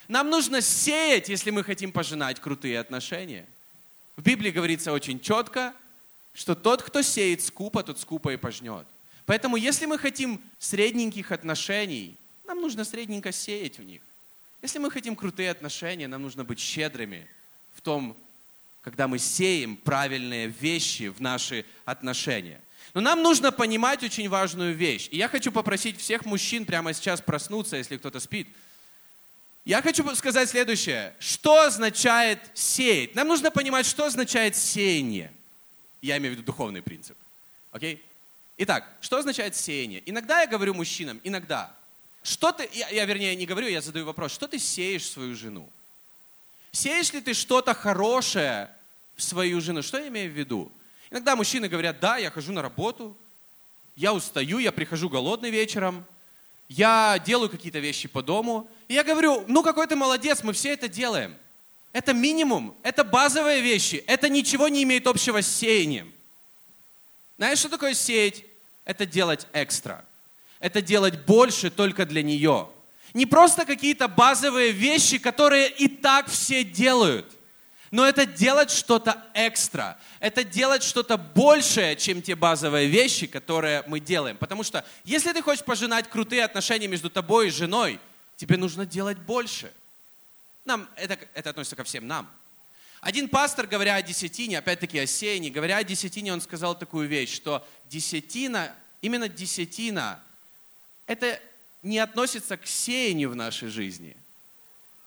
Нам 0.07 0.29
нужно 0.29 0.61
сеять, 0.61 1.29
если 1.29 1.49
мы 1.49 1.63
хотим 1.63 1.91
пожинать 1.91 2.39
крутые 2.39 2.79
отношения. 2.79 3.45
В 4.15 4.21
Библии 4.21 4.51
говорится 4.51 4.91
очень 4.91 5.19
четко, 5.19 5.73
что 6.33 6.55
тот, 6.55 6.81
кто 6.81 7.01
сеет 7.01 7.41
скупо, 7.41 7.83
тот 7.83 7.99
скупо 7.99 8.33
и 8.33 8.37
пожнет. 8.37 8.85
Поэтому, 9.25 9.55
если 9.55 9.85
мы 9.85 9.97
хотим 9.97 10.41
средненьких 10.59 11.31
отношений, 11.31 12.17
нам 12.45 12.61
нужно 12.61 12.83
средненько 12.83 13.31
сеять 13.31 13.77
в 13.77 13.83
них. 13.83 14.01
Если 14.61 14.79
мы 14.79 14.91
хотим 14.91 15.15
крутые 15.15 15.51
отношения, 15.51 16.07
нам 16.07 16.21
нужно 16.21 16.43
быть 16.43 16.59
щедрыми 16.59 17.27
в 17.75 17.81
том, 17.81 18.17
когда 18.81 19.07
мы 19.07 19.19
сеем 19.19 19.77
правильные 19.77 20.47
вещи 20.47 21.07
в 21.09 21.21
наши 21.21 21.65
отношения. 21.85 22.59
Но 22.93 23.01
нам 23.01 23.21
нужно 23.23 23.51
понимать 23.51 24.03
очень 24.03 24.29
важную 24.29 24.75
вещь. 24.75 25.07
И 25.11 25.17
я 25.17 25.27
хочу 25.27 25.51
попросить 25.51 25.99
всех 25.99 26.25
мужчин 26.25 26.65
прямо 26.65 26.93
сейчас 26.93 27.21
проснуться, 27.21 27.77
если 27.77 27.97
кто-то 27.97 28.19
спит. 28.19 28.47
Я 29.65 29.81
хочу 29.81 30.03
сказать 30.15 30.49
следующее. 30.49 31.15
Что 31.19 31.61
означает 31.61 32.39
сеять? 32.53 33.15
Нам 33.15 33.29
нужно 33.29 33.49
понимать, 33.51 33.85
что 33.85 34.05
означает 34.05 34.55
сеяние. 34.55 35.31
Я 36.03 36.17
имею 36.17 36.33
в 36.33 36.37
виду 36.37 36.45
духовный 36.45 36.81
принцип. 36.81 37.17
Окей? 37.71 38.03
Итак, 38.57 38.85
что 38.99 39.17
означает 39.17 39.55
сеяние? 39.55 40.03
Иногда 40.05 40.41
я 40.41 40.47
говорю 40.47 40.73
мужчинам, 40.73 41.19
иногда. 41.23 41.73
Что 42.23 42.51
ты, 42.51 42.69
я, 42.73 42.89
я 42.89 43.05
вернее 43.05 43.33
не 43.37 43.45
говорю, 43.45 43.69
я 43.69 43.81
задаю 43.81 44.05
вопрос, 44.05 44.33
что 44.33 44.45
ты 44.45 44.59
сеешь 44.59 45.03
в 45.03 45.11
свою 45.11 45.33
жену? 45.33 45.67
Сеешь 46.73 47.13
ли 47.13 47.21
ты 47.21 47.33
что-то 47.33 47.73
хорошее 47.73 48.69
в 49.15 49.23
свою 49.23 49.61
жену? 49.61 49.81
Что 49.81 49.97
я 49.97 50.09
имею 50.09 50.29
в 50.29 50.35
виду? 50.35 50.69
Иногда 51.09 51.37
мужчины 51.37 51.69
говорят, 51.69 52.01
да, 52.01 52.17
я 52.17 52.29
хожу 52.31 52.51
на 52.51 52.61
работу, 52.61 53.15
я 53.95 54.13
устаю, 54.13 54.59
я 54.59 54.73
прихожу 54.73 55.07
голодный 55.07 55.51
вечером, 55.51 56.05
я 56.67 57.17
делаю 57.25 57.49
какие-то 57.49 57.79
вещи 57.79 58.09
по 58.09 58.21
дому. 58.21 58.69
И 58.89 58.93
я 58.93 59.05
говорю, 59.05 59.45
ну 59.47 59.63
какой 59.63 59.87
ты 59.87 59.95
молодец, 59.95 60.43
мы 60.43 60.51
все 60.51 60.73
это 60.73 60.89
делаем. 60.89 61.33
Это 61.93 62.13
минимум, 62.13 62.75
это 62.83 63.05
базовые 63.05 63.61
вещи, 63.61 64.03
это 64.07 64.27
ничего 64.27 64.67
не 64.67 64.83
имеет 64.83 65.07
общего 65.07 65.41
с 65.41 65.47
сеянием. 65.47 66.11
Знаешь, 67.37 67.59
что 67.59 67.69
такое 67.69 67.93
сеять? 67.93 68.43
Это 68.83 69.05
делать 69.05 69.47
экстра. 69.53 70.03
Это 70.59 70.81
делать 70.81 71.25
больше 71.25 71.69
только 71.69 72.05
для 72.05 72.21
нее. 72.21 72.67
Не 73.13 73.25
просто 73.25 73.65
какие-то 73.65 74.07
базовые 74.07 74.71
вещи, 74.71 75.17
которые 75.19 75.69
и 75.69 75.87
так 75.87 76.29
все 76.29 76.65
делают– 76.65 77.25
но 77.93 78.07
это 78.07 78.25
делать 78.25 78.71
что-то 78.71 79.23
экстра. 79.35 79.99
Это 80.19 80.43
делать 80.43 80.81
что-то 80.81 81.15
большее, 81.15 81.95
чем 81.95 82.23
те 82.23 82.33
базовые 82.33 82.87
вещи, 82.87 83.27
которые 83.27 83.83
мы 83.85 83.99
делаем. 83.99 84.35
Потому 84.35 84.63
что 84.63 84.83
если 85.03 85.31
ты 85.31 85.43
хочешь 85.43 85.63
пожинать 85.63 86.09
крутые 86.09 86.43
отношения 86.43 86.87
между 86.87 87.11
тобой 87.11 87.49
и 87.49 87.51
женой, 87.51 87.99
тебе 88.35 88.57
нужно 88.57 88.87
делать 88.87 89.19
больше. 89.19 89.71
Нам, 90.65 90.89
это, 90.95 91.17
это 91.33 91.49
относится 91.51 91.75
ко 91.75 91.83
всем 91.83 92.07
нам. 92.07 92.29
Один 93.01 93.27
пастор, 93.27 93.67
говоря 93.67 93.95
о 93.95 94.01
десятине, 94.01 94.59
опять-таки 94.59 94.97
о 94.99 95.07
сеянии, 95.07 95.49
говоря 95.49 95.77
о 95.77 95.83
десятине, 95.83 96.31
он 96.31 96.41
сказал 96.41 96.77
такую 96.77 97.07
вещь, 97.07 97.33
что 97.33 97.67
десятина, 97.89 98.73
именно 99.01 99.27
десятина, 99.27 100.23
это 101.05 101.39
не 101.81 101.99
относится 101.99 102.55
к 102.55 102.65
сеянию 102.65 103.29
в 103.29 103.35
нашей 103.35 103.67
жизни– 103.69 104.15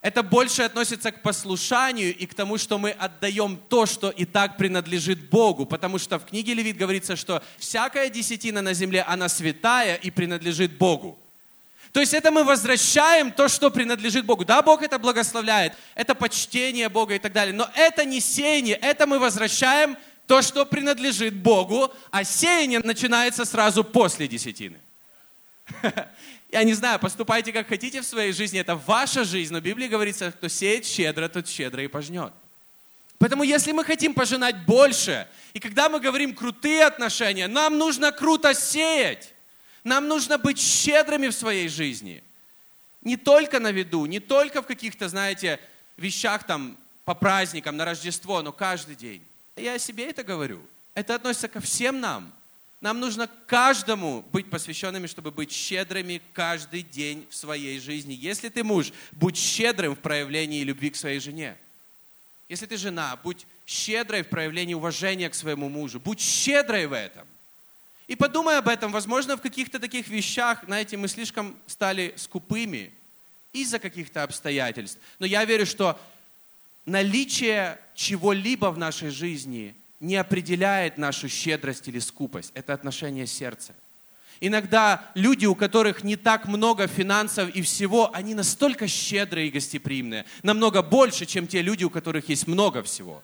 это 0.07 0.23
больше 0.23 0.63
относится 0.63 1.11
к 1.11 1.21
послушанию 1.21 2.17
и 2.17 2.27
к 2.27 2.35
тому, 2.35 2.59
что 2.59 2.79
мы 2.79 2.91
отдаем 2.91 3.57
то, 3.69 3.87
что 3.87 4.09
и 4.11 4.25
так 4.25 4.57
принадлежит 4.57 5.31
Богу. 5.31 5.67
Потому 5.67 5.99
что 5.99 6.21
в 6.21 6.27
книге 6.27 6.55
Левит 6.55 6.77
говорится, 6.77 7.17
что 7.17 7.43
всякая 7.59 8.09
десятина 8.09 8.63
на 8.63 8.73
земле, 8.73 9.03
она 9.03 9.29
святая 9.29 9.97
и 9.97 10.13
принадлежит 10.13 10.79
Богу. 10.79 11.19
То 11.97 12.01
есть 12.01 12.13
это 12.13 12.31
мы 12.31 12.45
возвращаем 12.45 13.33
то, 13.33 13.49
что 13.49 13.71
принадлежит 13.71 14.27
Богу. 14.27 14.45
Да, 14.45 14.61
Бог 14.61 14.83
это 14.83 14.99
благословляет, 14.99 15.73
это 15.95 16.15
почтение 16.15 16.91
Бога 16.91 17.15
и 17.15 17.19
так 17.19 17.33
далее. 17.33 17.55
Но 17.55 17.71
это 17.75 18.05
не 18.05 18.21
сеяние, 18.21 18.77
это 18.77 19.07
мы 19.07 19.19
возвращаем 19.19 19.97
то, 20.27 20.43
что 20.43 20.67
принадлежит 20.67 21.33
Богу, 21.33 21.91
а 22.11 22.23
сеяние 22.23 22.81
начинается 22.81 23.47
сразу 23.47 23.83
после 23.83 24.29
десятины. 24.29 24.79
Я 26.53 26.65
не 26.65 26.75
знаю, 26.75 26.99
поступайте 26.99 27.51
как 27.51 27.67
хотите 27.67 28.03
в 28.03 28.05
своей 28.05 28.33
жизни, 28.33 28.61
это 28.61 28.77
ваша 28.77 29.25
жизнь, 29.25 29.55
но 29.55 29.61
в 29.61 29.63
Библии 29.63 29.89
говорится, 29.89 30.31
кто 30.33 30.49
сеет 30.49 30.85
щедро, 30.85 31.29
тот 31.29 31.49
щедро 31.49 31.83
и 31.83 31.89
пожнет. 31.89 32.35
Поэтому 33.17 33.43
если 33.43 33.73
мы 33.73 33.85
хотим 33.85 34.13
пожинать 34.13 34.67
больше, 34.67 35.27
и 35.55 35.61
когда 35.61 35.89
мы 35.89 35.99
говорим 36.01 36.35
крутые 36.35 36.85
отношения, 36.85 37.49
нам 37.49 37.79
нужно 37.79 38.13
круто 38.13 38.53
сеять. 38.53 39.33
Нам 39.87 40.09
нужно 40.09 40.37
быть 40.37 40.59
щедрыми 40.59 41.29
в 41.29 41.33
своей 41.33 41.69
жизни. 41.69 42.25
Не 43.03 43.17
только 43.17 43.61
на 43.61 43.71
виду, 43.71 44.05
не 44.07 44.19
только 44.19 44.61
в 44.61 44.67
каких-то, 44.67 45.09
знаете, 45.09 45.61
вещах 45.97 46.43
там 46.45 46.77
по 47.05 47.15
праздникам, 47.15 47.77
на 47.77 47.85
Рождество, 47.85 48.43
но 48.43 48.51
каждый 48.51 48.97
день. 48.97 49.23
Я 49.55 49.75
о 49.75 49.79
себе 49.79 50.11
это 50.11 50.25
говорю. 50.25 50.61
Это 50.95 51.15
относится 51.15 51.47
ко 51.47 51.61
всем 51.61 52.01
нам. 52.01 52.33
Нам 52.81 52.99
нужно 52.99 53.31
каждому 53.47 54.25
быть 54.33 54.51
посвященными, 54.51 55.07
чтобы 55.07 55.31
быть 55.31 55.53
щедрыми 55.53 56.21
каждый 56.33 56.83
день 56.83 57.25
в 57.31 57.37
своей 57.37 57.79
жизни. 57.79 58.13
Если 58.13 58.49
ты 58.49 58.65
муж, 58.65 58.93
будь 59.13 59.37
щедрым 59.37 59.95
в 59.95 60.01
проявлении 60.01 60.65
любви 60.65 60.91
к 60.91 60.97
своей 60.97 61.21
жене. 61.21 61.57
Если 62.49 62.67
ты 62.67 62.77
жена, 62.77 63.17
будь 63.23 63.47
щедрой 63.67 64.25
в 64.25 64.31
проявлении 64.31 64.75
уважения 64.75 65.31
к 65.31 65.35
своему 65.37 65.69
мужу. 65.69 66.01
Будь 66.01 66.21
щедрой 66.21 66.87
в 66.87 66.93
этом. 66.93 67.29
И 68.09 68.17
подумай 68.17 68.59
об 68.59 68.69
этом. 68.69 68.93
Возможно, 68.93 69.37
в 69.37 69.41
каких-то 69.41 69.79
таких 69.81 70.09
вещах, 70.09 70.65
знаете, 70.65 70.97
мы 70.97 71.09
слишком 71.09 71.57
стали 71.67 72.15
скупыми 72.17 72.93
из-за 73.53 73.79
каких-то 73.79 74.23
обстоятельств. 74.23 74.99
Но 75.19 75.27
я 75.27 75.45
верю, 75.45 75.67
что 75.67 75.99
наличие 76.85 77.79
чего-либо 77.95 78.71
в 78.71 78.79
нашей 78.79 79.11
жизни– 79.11 79.75
не 80.01 80.17
определяет 80.17 80.99
нашу 80.99 81.29
щедрость 81.29 81.89
или 81.89 81.99
скупость. 81.99 82.53
Это 82.55 82.75
отношение 82.75 83.27
сердца. 83.27 83.75
Иногда 84.41 85.11
люди, 85.15 85.47
у 85.47 85.55
которых 85.55 86.05
не 86.05 86.17
так 86.17 86.47
много 86.47 86.87
финансов 86.87 87.49
и 87.55 87.63
всего, 87.63 88.15
они 88.15 88.35
настолько 88.35 88.87
щедрые 88.87 89.49
и 89.49 89.51
гостеприимные, 89.51 90.27
намного 90.43 90.83
больше, 90.83 91.25
чем 91.25 91.47
те 91.47 91.63
люди, 91.63 91.85
у 91.85 91.91
которых 91.91 92.29
есть 92.29 92.47
много 92.47 92.83
всего. 92.83 93.23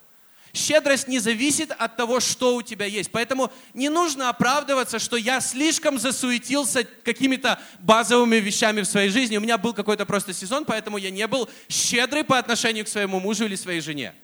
Щедрость 0.52 1.08
не 1.08 1.18
зависит 1.18 1.70
от 1.70 1.96
того, 1.96 2.20
что 2.20 2.56
у 2.56 2.62
тебя 2.62 2.84
есть. 2.86 3.10
Поэтому 3.10 3.50
не 3.72 3.88
нужно 3.88 4.28
оправдываться, 4.28 4.98
что 4.98 5.16
я 5.16 5.40
слишком 5.40 5.98
засуетился 5.98 6.84
какими-то 6.84 7.58
базовыми 7.80 8.36
вещами 8.36 8.82
в 8.82 8.86
своей 8.86 9.08
жизни. 9.08 9.38
У 9.38 9.40
меня 9.40 9.56
был 9.56 9.72
какой-то 9.72 10.04
просто 10.04 10.34
сезон, 10.34 10.64
поэтому 10.64 10.98
я 10.98 11.10
не 11.10 11.26
был 11.26 11.48
щедрый 11.68 12.22
по 12.22 12.38
отношению 12.38 12.84
к 12.84 12.88
своему 12.88 13.18
мужу 13.18 13.46
или 13.46 13.56
своей 13.56 13.80
жене. 13.80 14.14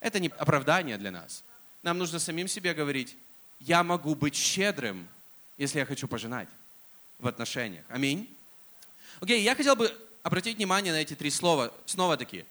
Это 0.00 0.18
не 0.18 0.28
оправдание 0.38 0.96
для 0.96 1.10
нас 1.10 1.44
нам 1.82 1.98
нужно 1.98 2.18
самим 2.18 2.48
себе 2.48 2.74
говорить, 2.74 3.16
я 3.60 3.82
могу 3.82 4.14
быть 4.14 4.34
щедрым, 4.34 5.08
если 5.56 5.78
я 5.78 5.86
хочу 5.86 6.08
пожинать 6.08 6.48
в 7.18 7.26
отношениях. 7.26 7.84
Аминь. 7.88 8.28
Окей, 9.20 9.40
okay, 9.40 9.44
я 9.44 9.54
хотел 9.54 9.76
бы 9.76 9.94
обратить 10.22 10.56
внимание 10.56 10.92
на 10.92 10.98
эти 10.98 11.14
три 11.14 11.30
слова, 11.30 11.72
снова 11.86 12.16
таки. 12.16 12.44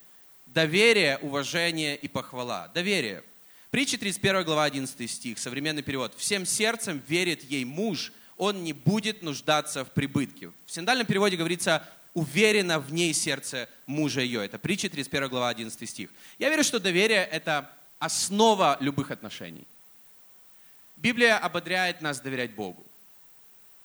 Доверие, 0.53 1.19
уважение 1.19 1.95
и 1.95 2.07
похвала. 2.07 2.69
Доверие. 2.69 3.23
Притча 3.69 3.99
31 3.99 4.43
глава 4.43 4.63
11 4.63 5.09
стих, 5.09 5.37
современный 5.37 5.83
перевод. 5.83 6.15
«Всем 6.17 6.43
сердцем 6.43 7.03
верит 7.07 7.43
ей 7.43 7.65
муж, 7.65 8.11
он 8.35 8.63
не 8.63 8.73
будет 8.73 9.21
нуждаться 9.21 9.85
в 9.85 9.91
прибытке». 9.91 10.51
В 10.65 10.71
синдальном 10.71 11.05
переводе 11.05 11.37
говорится 11.37 11.87
«уверенно 12.15 12.79
в 12.79 12.91
ней 12.91 13.13
сердце 13.13 13.69
мужа 13.85 14.21
ее». 14.21 14.43
Это 14.43 14.57
притча 14.57 14.89
31 14.89 15.29
глава 15.29 15.49
11 15.49 15.87
стих. 15.87 16.09
Я 16.39 16.49
верю, 16.49 16.63
что 16.63 16.79
доверие– 16.79 17.23
это 17.31 17.71
основа 17.99 18.75
любых 18.79 19.11
отношений. 19.11 19.67
Библия 20.97 21.37
ободряет 21.37 22.01
нас 22.01 22.19
доверять 22.21 22.55
Богу. 22.55 22.83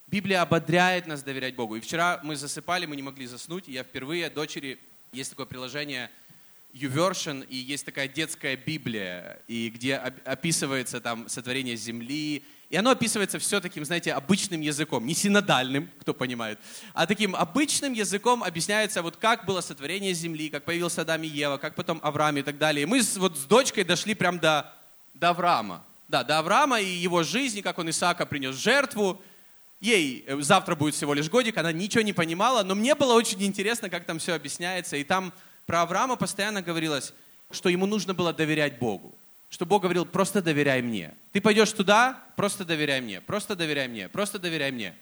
Библия 0.07 0.41
ободряет 0.41 1.07
нас 1.07 1.23
доверять 1.23 1.57
Богу. 1.57 1.77
И 1.77 1.81
вчера 1.81 2.21
мы 2.23 2.37
засыпали, 2.37 2.87
мы 2.87 2.97
не 2.97 3.03
могли 3.03 3.27
заснуть, 3.27 3.69
я 3.69 3.83
впервые 3.83 4.31
дочери, 4.31 4.79
есть 5.13 5.31
такое 5.31 5.45
приложение 5.45 6.11
YouVersion, 6.75 7.47
и 7.49 7.57
есть 7.57 7.87
такая 7.87 8.09
детская 8.09 8.57
Библия, 8.57 9.41
и 9.47 9.71
где 9.71 9.95
описывается 9.97 11.01
там 11.01 11.29
сотворение 11.29 11.77
земли, 11.77 12.45
и 12.69 12.77
оно 12.77 12.91
описывается 12.91 13.39
все 13.39 13.61
таким, 13.61 13.85
знаете, 13.85 14.13
обычным 14.13 14.61
языком, 14.61 15.07
не 15.07 15.15
синодальным, 15.15 15.89
кто 16.01 16.13
понимает, 16.13 16.59
а 16.93 17.07
таким 17.07 17.37
обычным 17.37 17.93
языком 17.93 18.43
объясняется, 18.43 19.03
вот 19.03 19.17
как 19.17 19.47
было 19.47 19.61
сотворение 19.61 20.13
земли, 20.15 20.51
как 20.51 20.65
появился 20.65 21.03
Адам 21.03 21.23
и 21.23 21.29
Ева, 21.29 21.59
как 21.59 21.77
потом 21.77 22.01
Авраам 22.03 22.39
и 22.39 22.43
так 22.43 22.59
далее. 22.59 22.83
И 22.83 22.87
мы 22.87 23.01
вот 23.17 23.39
с 23.39 23.45
дочкой 23.45 23.85
дошли 23.85 24.15
прям 24.15 24.41
до, 24.41 24.75
до 25.15 25.31
Авраама. 25.31 25.85
Да, 26.09 26.25
до 26.25 26.41
Авраама 26.41 26.81
и 26.81 26.87
его 26.87 27.23
жизни, 27.23 27.61
как 27.61 27.79
он 27.79 27.89
Исаака 27.91 28.27
принес 28.27 28.57
жертву. 28.57 29.23
Ей 29.81 30.25
э, 30.27 30.41
завтра 30.41 30.75
будет 30.75 30.95
всего 30.95 31.15
лишь 31.15 31.31
годик, 31.31 31.57
она 31.57 31.73
ничего 31.73 32.03
не 32.03 32.13
понимала, 32.13 32.65
но 32.65 32.75
мне 32.75 32.95
было 32.95 33.15
очень 33.15 33.43
интересно, 33.45 33.89
как 33.89 34.05
там 34.05 34.19
все 34.19 34.35
объясняется. 34.35 34.97
И 34.97 35.05
там 35.05 35.33
про 35.67 35.83
Авраама 35.83 36.17
постоянно 36.17 36.63
говорилось, 36.63 37.13
что 37.51 37.69
ему 37.69 37.87
нужно 37.87 38.15
было 38.15 38.33
доверять 38.33 38.79
Богу 38.79 39.15
что 39.55 39.67
Бог 39.67 39.83
говорил, 39.83 40.05
просто 40.05 40.43
доверяй 40.43 40.83
мне. 40.83 41.15
Ты 41.33 41.41
пойдешь 41.41 41.71
туда, 41.71 42.21
просто 42.35 42.65
доверяй 42.65 43.01
мне, 43.01 43.21
просто 43.21 43.55
доверяй 43.55 43.87
мне, 43.87 44.09
просто 44.09 44.41
доверяй 44.41 44.73
мне. 44.73 44.97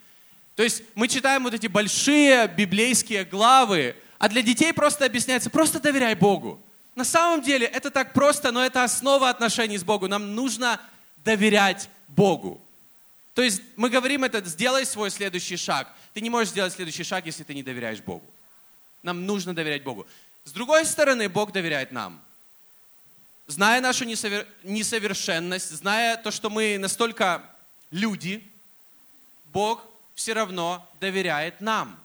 То 0.57 0.63
есть 0.63 0.83
мы 0.95 1.09
читаем 1.09 1.45
вот 1.45 1.55
эти 1.55 1.69
большие 1.69 2.49
библейские 2.49 3.25
главы, 3.25 3.97
а 4.19 4.29
для 4.29 4.43
детей 4.43 4.75
просто 4.75 5.07
объясняется, 5.07 5.49
просто 5.49 5.81
доверяй 5.81 6.15
Богу. 6.15 6.61
На 6.95 7.05
самом 7.05 7.41
деле 7.41 7.67
это 7.67 7.91
так 7.91 8.13
просто, 8.13 8.53
но 8.53 8.63
это 8.63 8.85
основа 8.85 9.31
отношений 9.31 9.79
с 9.79 9.85
Богом. 9.85 10.11
Нам 10.11 10.35
нужно 10.35 10.79
доверять 11.25 11.89
Богу. 12.09 12.61
То 13.33 13.41
есть 13.41 13.63
мы 13.77 13.89
говорим 13.89 14.23
это, 14.23 14.45
сделай 14.45 14.85
свой 14.85 15.11
следующий 15.11 15.57
шаг. 15.57 15.89
Ты 16.13 16.21
не 16.21 16.29
можешь 16.29 16.51
сделать 16.51 16.75
следующий 16.75 17.05
шаг, 17.05 17.25
если 17.25 17.43
ты 17.43 17.55
не 17.55 17.63
доверяешь 17.63 18.01
Богу. 18.01 18.27
Нам 19.03 19.25
нужно 19.25 19.55
доверять 19.55 19.83
Богу. 19.83 20.07
С 20.45 20.53
другой 20.53 20.85
стороны, 20.85 21.29
Бог 21.29 21.53
доверяет 21.53 21.93
нам 21.93 22.23
зная 23.53 23.81
нашу 23.81 24.05
несовершенность, 24.05 25.71
зная 25.71 26.17
то, 26.17 26.31
что 26.31 26.51
мы 26.51 26.79
настолько 26.79 27.45
люди, 27.91 28.43
Бог 29.53 29.85
все 30.15 30.33
равно 30.33 30.89
доверяет 31.01 31.61
нам. 31.61 31.99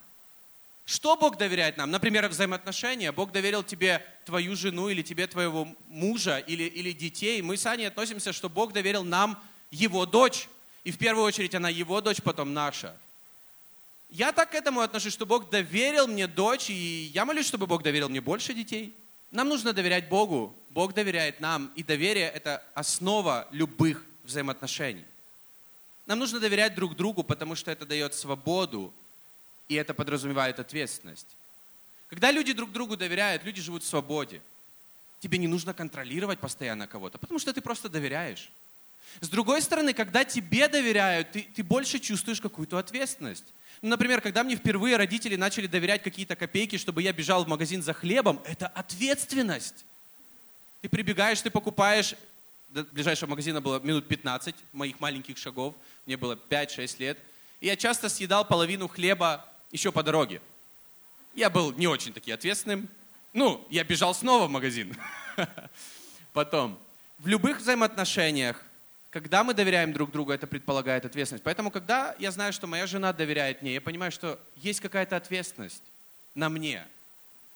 Что 0.85 1.17
Бог 1.17 1.37
доверяет 1.37 1.75
нам? 1.77 1.91
Например, 1.91 2.27
взаимоотношения. 2.29 3.11
Бог 3.11 3.31
доверил 3.31 3.63
тебе 3.63 4.05
твою 4.25 4.55
жену 4.55 4.87
или 4.87 5.01
тебе 5.01 5.27
твоего 5.27 5.67
мужа 5.87 6.39
или, 6.39 6.63
или 6.63 6.93
детей. 6.93 7.41
Мы 7.41 7.57
с 7.57 7.65
Аней 7.65 7.87
относимся, 7.87 8.31
что 8.31 8.47
Бог 8.47 8.71
доверил 8.71 9.03
нам 9.03 9.41
его 9.69 10.05
дочь. 10.05 10.47
И 10.85 10.91
в 10.91 10.97
первую 10.97 11.25
очередь 11.25 11.55
она 11.55 11.67
его 11.67 11.99
дочь, 11.99 12.21
потом 12.21 12.53
наша. 12.53 12.95
Я 14.09 14.31
так 14.31 14.51
к 14.51 14.55
этому 14.55 14.81
отношусь, 14.81 15.13
что 15.13 15.25
Бог 15.25 15.49
доверил 15.49 16.07
мне 16.07 16.27
дочь, 16.27 16.69
и 16.69 17.11
я 17.13 17.25
молюсь, 17.25 17.45
чтобы 17.45 17.67
Бог 17.67 17.83
доверил 17.83 18.09
мне 18.09 18.21
больше 18.21 18.53
детей. 18.53 18.95
Нам 19.31 19.49
нужно 19.49 19.73
доверять 19.73 20.07
Богу. 20.07 20.55
Бог 20.69 20.93
доверяет 20.93 21.41
нам. 21.41 21.71
И 21.75 21.83
доверие– 21.83 22.29
это 22.35 22.63
основа 22.73 23.47
любых 23.51 24.05
взаимоотношений. 24.23 25.05
Нам 26.05 26.19
нужно 26.19 26.39
доверять 26.39 26.73
друг 26.75 26.95
другу, 26.95 27.23
потому 27.23 27.55
что 27.55 27.69
это 27.69 27.85
дает 27.85 28.13
свободу, 28.13 28.93
и 29.67 29.75
это 29.75 29.93
подразумевает 29.93 30.59
ответственность. 30.59 31.27
Когда 32.07 32.31
люди 32.31 32.53
друг 32.53 32.71
другу 32.71 32.95
доверяют, 32.95 33.43
люди 33.43 33.61
живут 33.61 33.83
в 33.83 33.87
свободе. 33.87 34.41
Тебе 35.19 35.37
не 35.37 35.47
нужно 35.47 35.73
контролировать 35.73 36.39
постоянно 36.39 36.87
кого-то, 36.87 37.17
потому 37.17 37.39
что 37.39 37.51
ты 37.51 37.59
просто 37.59 37.89
доверяешь. 37.89 38.49
С 39.19 39.27
другой 39.27 39.61
стороны, 39.61 39.93
когда 39.93 40.23
тебе 40.23 40.69
доверяют, 40.69 41.31
ты, 41.31 41.41
ты 41.53 41.63
больше 41.63 41.99
чувствуешь 41.99 42.39
какую-то 42.39 42.77
ответственность. 42.77 43.45
Ну, 43.81 43.89
например, 43.89 44.21
когда 44.21 44.43
мне 44.43 44.55
впервые 44.55 44.97
родители 44.97 45.35
начали 45.35 45.67
доверять 45.67 46.01
какие-то 46.01 46.35
копейки, 46.35 46.77
чтобы 46.77 47.03
я 47.03 47.13
бежал 47.13 47.45
в 47.45 47.47
магазин 47.47 47.83
за 47.83 47.93
хлебом, 47.93 48.41
это 48.45 48.67
ответственность. 48.67 49.85
Ты 50.81 50.89
прибегаешь, 50.89 51.41
ты 51.41 51.49
покупаешь, 51.49 52.15
до 52.69 52.83
ближайшего 52.83 53.29
магазина 53.29 53.61
было 53.61 53.79
минут 53.79 54.07
15 54.07 54.55
моих 54.73 54.99
маленьких 54.99 55.37
шагов, 55.37 55.75
мне 56.05 56.17
было 56.17 56.37
5-6 56.49 56.95
лет, 56.99 57.17
и 57.59 57.67
я 57.67 57.75
часто 57.75 58.09
съедал 58.09 58.45
половину 58.45 58.87
хлеба 58.87 59.45
еще 59.71 59.91
по 59.91 60.03
дороге. 60.03 60.41
Я 61.33 61.49
был 61.49 61.71
не 61.73 61.87
очень 61.87 62.13
таки 62.13 62.31
ответственным. 62.31 62.89
Ну, 63.33 63.65
я 63.69 63.83
бежал 63.83 64.15
снова 64.15 64.47
в 64.47 64.49
магазин. 64.49 64.95
Потом, 66.33 66.79
в 67.19 67.27
любых 67.27 67.59
взаимоотношениях, 67.59 68.63
когда 69.19 69.43
мы 69.43 69.55
доверяем 69.55 69.93
друг 69.93 70.11
другу, 70.11 70.31
это 70.31 70.45
предполагает 70.45 71.03
ответственность. 71.03 71.43
Поэтому, 71.43 71.71
когда 71.71 72.15
я 72.19 72.29
знаю, 72.29 72.53
что 72.53 72.67
моя 72.67 72.85
жена 72.85 73.13
доверяет 73.13 73.63
мне, 73.63 73.73
я 73.73 73.81
понимаю, 73.81 74.11
что 74.11 74.39
есть 74.57 74.79
какая-то 74.79 75.15
ответственность 75.15 75.81
на 76.35 76.49
мне. 76.49 76.85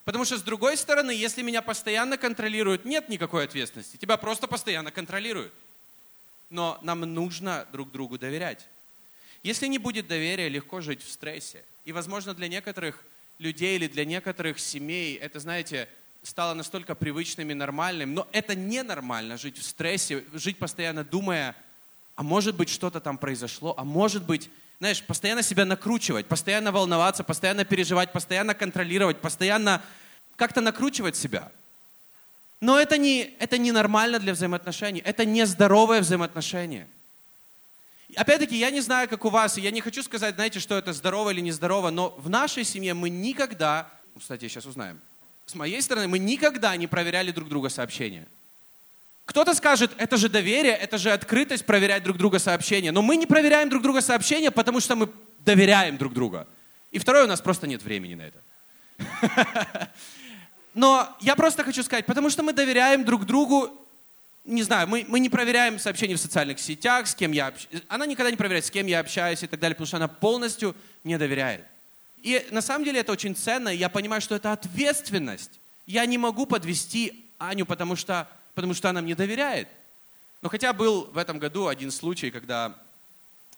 Потому 0.04 0.26
что, 0.26 0.40
с 0.40 0.42
другой 0.42 0.76
стороны, 0.76 1.12
если 1.12 1.44
меня 1.44 1.62
постоянно 1.62 2.18
контролируют, 2.18 2.84
нет 2.84 3.10
никакой 3.10 3.44
ответственности. 3.44 3.98
Тебя 3.98 4.18
просто 4.18 4.48
постоянно 4.48 4.90
контролируют. 4.90 5.54
Но 6.50 6.80
нам 6.82 7.02
нужно 7.02 7.68
друг 7.72 7.92
другу 7.92 8.18
доверять. 8.18 8.66
Если 9.44 9.68
не 9.68 9.78
будет 9.78 10.08
доверия, 10.08 10.50
легко 10.50 10.82
жить 10.82 11.04
в 11.04 11.12
стрессе. 11.12 11.64
И, 11.86 11.92
возможно, 11.92 12.34
для 12.34 12.48
некоторых 12.48 13.04
людей 13.38 13.76
или 13.76 13.88
для 13.88 14.06
некоторых 14.06 14.60
семей 14.60 15.16
это, 15.16 15.40
знаете, 15.40 15.88
стало 16.24 16.54
настолько 16.54 16.96
привычным 16.96 17.50
и 17.52 17.54
нормальным. 17.54 18.14
Но 18.14 18.28
это 18.32 18.56
ненормально 18.56 19.38
жить 19.38 19.58
в 19.58 19.64
стрессе, 19.64 20.24
жить 20.34 20.58
постоянно 20.58 21.04
думая, 21.04 21.56
а 22.16 22.24
может 22.24 22.56
быть 22.56 22.70
что-то 22.70 23.00
там 23.00 23.18
произошло, 23.18 23.74
а 23.78 23.84
может 23.84 24.24
быть, 24.24 24.50
знаешь, 24.80 25.04
постоянно 25.04 25.42
себя 25.42 25.66
накручивать, 25.66 26.28
постоянно 26.28 26.72
волноваться, 26.72 27.24
постоянно 27.24 27.66
переживать, 27.66 28.12
постоянно 28.12 28.54
контролировать, 28.54 29.20
постоянно 29.20 29.82
как-то 30.36 30.62
накручивать 30.62 31.16
себя. 31.16 31.52
Но 32.60 32.80
это 32.80 32.98
не, 32.98 33.34
это 33.40 33.58
не 33.58 33.72
нормально 33.72 34.20
для 34.20 34.34
взаимоотношений, 34.34 35.02
это 35.04 35.26
нездоровое 35.26 36.02
взаимоотношение. 36.02 36.88
Опять-таки, 38.16 38.58
я 38.58 38.70
не 38.72 38.82
знаю, 38.82 39.08
как 39.08 39.24
у 39.26 39.30
вас, 39.30 39.58
и 39.58 39.62
я 39.62 39.72
не 39.72 39.82
хочу 39.82 40.04
сказать, 40.04 40.36
знаете, 40.36 40.60
что 40.60 40.78
это 40.78 40.94
здорово 40.94 41.32
или 41.32 41.40
нездорово, 41.40 41.90
но 41.92 42.10
в 42.18 42.30
нашей 42.30 42.66
семье 42.66 42.94
мы 42.94 43.10
никогда, 43.10 43.90
кстати, 44.20 44.48
сейчас 44.48 44.66
узнаем, 44.66 45.00
с 45.52 45.56
моей 45.56 45.82
стороны, 45.82 46.08
мы 46.08 46.18
никогда 46.18 46.78
не 46.78 46.88
проверяли 46.88 47.32
друг 47.32 47.50
друга 47.50 47.68
сообщения. 47.68 48.26
Кто-то 49.26 49.54
скажет, 49.54 49.92
это 49.98 50.16
же 50.16 50.30
доверие, 50.30 50.72
это 50.72 50.98
же 50.98 51.12
открытость 51.12 51.66
проверять 51.66 52.04
друг 52.04 52.18
друга 52.18 52.40
сообщения. 52.40 52.94
Но 52.94 53.02
мы 53.02 53.18
не 53.18 53.26
проверяем 53.26 53.70
друг 53.70 53.84
друга 53.84 54.00
сообщения, 54.00 54.50
потому 54.50 54.80
что 54.80 54.96
мы 54.96 55.10
доверяем 55.40 55.98
друг 55.98 56.14
друга. 56.14 56.48
И 56.92 57.00
второе, 57.00 57.26
у 57.26 57.28
нас 57.28 57.42
просто 57.42 57.68
нет 57.68 57.84
времени 57.84 58.16
на 58.16 58.22
это. 58.22 58.40
Но 60.74 61.18
я 61.20 61.36
просто 61.36 61.66
хочу 61.66 61.84
сказать, 61.84 62.06
потому 62.06 62.30
что 62.30 62.44
мы 62.44 62.54
доверяем 62.54 63.04
друг 63.04 63.26
другу, 63.26 63.70
не 64.46 64.64
знаю, 64.64 64.88
мы, 64.88 65.06
мы 65.10 65.20
не 65.20 65.28
проверяем 65.28 65.80
сообщения 65.80 66.16
в 66.16 66.22
социальных 66.22 66.60
сетях, 66.60 67.08
с 67.08 67.16
кем 67.16 67.34
я 67.34 67.48
общаюсь. 67.48 67.84
Она 67.90 68.06
никогда 68.06 68.32
не 68.32 68.38
проверяет, 68.38 68.66
с 68.66 68.72
кем 68.72 68.88
я 68.88 69.02
общаюсь 69.02 69.44
и 69.44 69.48
так 69.48 69.60
далее, 69.60 69.76
потому 69.76 69.88
что 69.88 69.98
она 69.98 70.08
полностью 70.08 70.78
не 71.04 71.18
доверяет. 71.18 71.66
И 72.22 72.48
на 72.52 72.62
самом 72.62 72.86
деле 72.86 73.00
это 73.00 73.12
очень 73.12 73.36
ценно, 73.36 73.70
я 73.70 73.90
понимаю, 73.90 74.22
что 74.22 74.36
это 74.36 74.52
ответственность. 74.52 75.52
Я 75.86 76.06
не 76.06 76.18
могу 76.18 76.46
подвести 76.46 77.26
Аню, 77.38 77.66
потому 77.66 77.96
что, 77.96 78.28
потому 78.54 78.74
что 78.74 78.90
она 78.90 79.02
мне 79.02 79.16
доверяет. 79.16 79.68
Но 80.42 80.50
хотя 80.50 80.74
был 80.74 81.06
в 81.06 81.18
этом 81.18 81.40
году 81.40 81.68
один 81.68 81.92
случай, 81.92 82.32
когда 82.32 82.76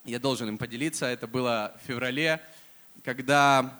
я 0.05 0.19
должен 0.19 0.49
им 0.49 0.57
поделиться, 0.57 1.05
это 1.05 1.27
было 1.27 1.73
в 1.81 1.87
феврале, 1.87 2.41
когда 3.03 3.73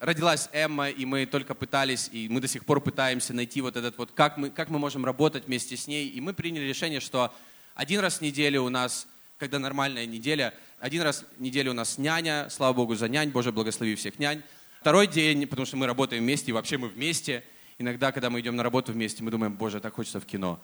родилась 0.00 0.48
Эмма, 0.52 0.90
и 0.90 1.04
мы 1.04 1.26
только 1.26 1.54
пытались, 1.54 2.08
и 2.12 2.28
мы 2.28 2.40
до 2.40 2.48
сих 2.48 2.64
пор 2.64 2.80
пытаемся 2.80 3.32
найти 3.34 3.60
вот 3.60 3.76
этот 3.76 3.96
вот, 3.98 4.10
как 4.12 4.36
мы, 4.36 4.50
как 4.50 4.68
мы 4.68 4.78
можем 4.78 5.04
работать 5.04 5.46
вместе 5.46 5.76
с 5.76 5.86
ней. 5.86 6.08
И 6.08 6.20
мы 6.20 6.32
приняли 6.32 6.64
решение, 6.64 7.00
что 7.00 7.32
один 7.74 8.00
раз 8.00 8.18
в 8.18 8.20
неделю 8.22 8.62
у 8.64 8.68
нас, 8.68 9.06
когда 9.42 9.58
нормальная 9.58 10.06
неделя, 10.06 10.54
один 10.78 11.02
раз 11.02 11.24
в 11.36 11.42
неделю 11.42 11.72
у 11.72 11.74
нас 11.74 11.98
няня, 11.98 12.46
слава 12.48 12.74
Богу 12.74 12.94
за 12.94 13.08
нянь, 13.08 13.30
Боже, 13.30 13.50
благослови 13.50 13.96
всех 13.96 14.20
нянь. 14.20 14.40
Второй 14.80 15.08
день, 15.08 15.48
потому 15.48 15.66
что 15.66 15.76
мы 15.76 15.88
работаем 15.88 16.22
вместе, 16.22 16.50
и 16.50 16.52
вообще 16.52 16.78
мы 16.78 16.86
вместе. 16.86 17.42
Иногда, 17.76 18.12
когда 18.12 18.30
мы 18.30 18.38
идем 18.38 18.54
на 18.54 18.62
работу 18.62 18.92
вместе, 18.92 19.20
мы 19.24 19.32
думаем, 19.32 19.54
Боже, 19.54 19.80
так 19.80 19.94
хочется 19.94 20.20
в 20.20 20.26
кино. 20.26 20.60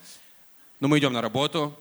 Но 0.78 0.86
мы 0.86 1.00
идем 1.00 1.12
на 1.12 1.20
работу. 1.20 1.76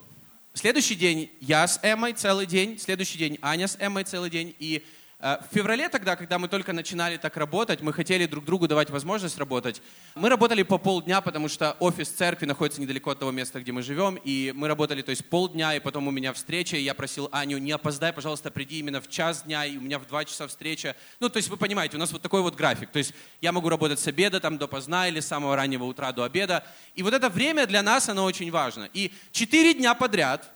Следующий 0.55 0.95
день 0.95 1.29
я 1.39 1.67
с 1.67 1.79
Эммой 1.83 2.13
целый 2.13 2.47
день, 2.47 2.79
следующий 2.79 3.19
день 3.19 3.37
Аня 3.43 3.67
с 3.67 3.77
Эммой 3.79 4.03
целый 4.03 4.31
день, 4.31 4.55
и 4.57 4.83
в 5.19 5.45
феврале 5.51 5.89
тогда, 5.89 6.15
когда 6.15 6.37
мы 6.37 6.47
только 6.47 6.73
начинали 6.73 7.17
так 7.17 7.37
работать, 7.37 7.81
мы 7.81 7.91
хотели 7.91 8.27
друг 8.27 8.45
другу 8.45 8.67
давать 8.67 8.91
возможность 8.91 9.39
работать. 9.39 9.81
Мы 10.13 10.29
работали 10.29 10.61
по 10.61 10.77
полдня, 10.77 11.21
потому 11.21 11.49
что 11.49 11.75
офис 11.79 12.09
церкви 12.09 12.45
находится 12.45 12.79
недалеко 12.79 13.09
от 13.09 13.17
того 13.17 13.31
места, 13.31 13.59
где 13.59 13.71
мы 13.71 13.81
живем, 13.81 14.19
и 14.23 14.53
мы 14.55 14.67
работали, 14.67 15.01
то 15.01 15.09
есть 15.09 15.27
полдня, 15.27 15.73
и 15.73 15.79
потом 15.79 16.07
у 16.07 16.11
меня 16.11 16.33
встреча, 16.33 16.77
и 16.77 16.83
я 16.83 16.93
просил 16.93 17.29
Аню, 17.31 17.57
не 17.57 17.71
опоздай, 17.71 18.13
пожалуйста, 18.13 18.51
приди 18.51 18.77
именно 18.77 19.01
в 19.01 19.07
час 19.07 19.41
дня, 19.41 19.65
и 19.65 19.77
у 19.77 19.81
меня 19.81 19.97
в 19.97 20.05
два 20.05 20.23
часа 20.23 20.47
встреча. 20.47 20.95
Ну, 21.19 21.29
то 21.29 21.37
есть 21.37 21.49
вы 21.49 21.57
понимаете, 21.57 21.97
у 21.97 21.99
нас 21.99 22.11
вот 22.11 22.21
такой 22.21 22.43
вот 22.43 22.55
график. 22.55 22.91
То 22.91 22.99
есть 22.99 23.15
я 23.41 23.51
могу 23.51 23.69
работать 23.69 23.99
с 23.99 24.05
обеда 24.05 24.39
там 24.39 24.59
до 24.59 24.67
поздна 24.67 25.07
или 25.07 25.19
с 25.19 25.25
самого 25.25 25.55
раннего 25.55 25.85
утра 25.85 26.11
до 26.11 26.25
обеда. 26.25 26.63
И 26.93 27.01
вот 27.01 27.15
это 27.15 27.29
время 27.29 27.65
для 27.65 27.81
нас, 27.81 28.07
оно 28.07 28.23
очень 28.23 28.51
важно. 28.51 28.87
И 28.93 29.11
четыре 29.31 29.73
дня 29.73 29.95
подряд 29.95 30.47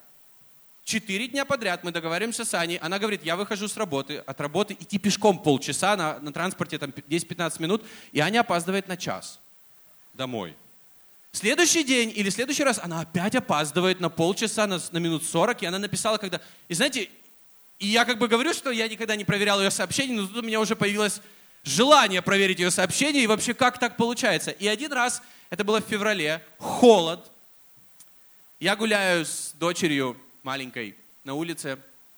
Четыре 0.91 1.29
дня 1.29 1.45
подряд 1.45 1.85
мы 1.85 1.93
договариваемся 1.93 2.43
с 2.43 2.53
Аней. 2.53 2.75
Она 2.75 2.99
говорит, 2.99 3.23
я 3.23 3.37
выхожу 3.37 3.69
с 3.69 3.77
работы, 3.77 4.17
от 4.17 4.41
работы 4.41 4.75
идти 4.77 4.97
пешком 4.99 5.39
полчаса, 5.39 5.95
на, 5.95 6.19
на 6.19 6.33
транспорте 6.33 6.77
там 6.77 6.89
10-15 6.89 7.61
минут, 7.61 7.85
и 8.11 8.19
Аня 8.19 8.41
опаздывает 8.41 8.89
на 8.89 8.97
час 8.97 9.39
домой. 10.13 10.53
Следующий 11.31 11.85
день 11.85 12.11
или 12.13 12.29
следующий 12.29 12.65
раз 12.65 12.77
она 12.77 12.99
опять 12.99 13.35
опаздывает 13.35 14.01
на 14.01 14.09
полчаса, 14.09 14.67
на, 14.67 14.81
на 14.91 14.97
минут 14.97 15.23
40, 15.23 15.63
и 15.63 15.65
она 15.65 15.79
написала, 15.79 16.17
когда... 16.17 16.41
И 16.67 16.73
знаете, 16.73 17.09
и 17.79 17.87
я 17.87 18.03
как 18.03 18.17
бы 18.19 18.27
говорю, 18.27 18.53
что 18.53 18.69
я 18.69 18.89
никогда 18.89 19.15
не 19.15 19.23
проверял 19.23 19.61
ее 19.61 19.71
сообщения, 19.71 20.19
но 20.19 20.27
тут 20.27 20.43
у 20.43 20.45
меня 20.45 20.59
уже 20.59 20.75
появилось 20.75 21.21
желание 21.63 22.21
проверить 22.21 22.59
ее 22.59 22.69
сообщения, 22.69 23.23
и 23.23 23.27
вообще 23.27 23.53
как 23.53 23.79
так 23.79 23.95
получается. 23.95 24.51
И 24.51 24.67
один 24.67 24.91
раз, 24.91 25.21
это 25.51 25.63
было 25.63 25.79
в 25.79 25.85
феврале, 25.85 26.43
холод, 26.57 27.31
я 28.59 28.75
гуляю 28.75 29.25
с 29.25 29.53
дочерью 29.57 30.17
маленькой 30.43 30.95
на 31.23 31.33
улице. 31.33 31.77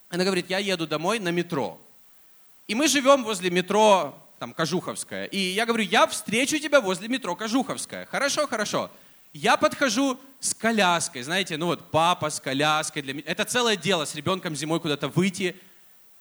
Она 0.10 0.24
говорит, 0.24 0.50
я 0.50 0.60
еду 0.60 0.88
домой 0.88 1.20
на 1.20 1.30
метро. 1.30 1.80
И 2.68 2.76
мы 2.76 2.88
живем 2.88 3.24
возле 3.24 3.50
метро, 3.50 4.18
там, 4.40 4.54
Кожуховская. 4.54 5.26
И 5.26 5.38
я 5.38 5.66
говорю, 5.66 5.84
я 5.84 6.08
встречу 6.08 6.60
тебя 6.60 6.82
возле 6.82 7.08
метро 7.08 7.36
Кожуховская. 7.36 8.06
Хорошо, 8.06 8.48
хорошо. 8.48 8.92
Я 9.34 9.58
подхожу 9.58 10.20
с 10.40 10.54
коляской, 10.54 11.24
знаете, 11.24 11.58
ну 11.58 11.66
вот 11.66 11.90
папа 11.90 12.30
с 12.30 12.40
коляской. 12.40 13.02
Для. 13.02 13.20
Это 13.26 13.46
целое 13.46 13.76
дело 13.76 14.06
с 14.06 14.14
ребенком 14.14 14.56
зимой 14.56 14.80
куда-то 14.80 15.08
выйти. 15.08 15.56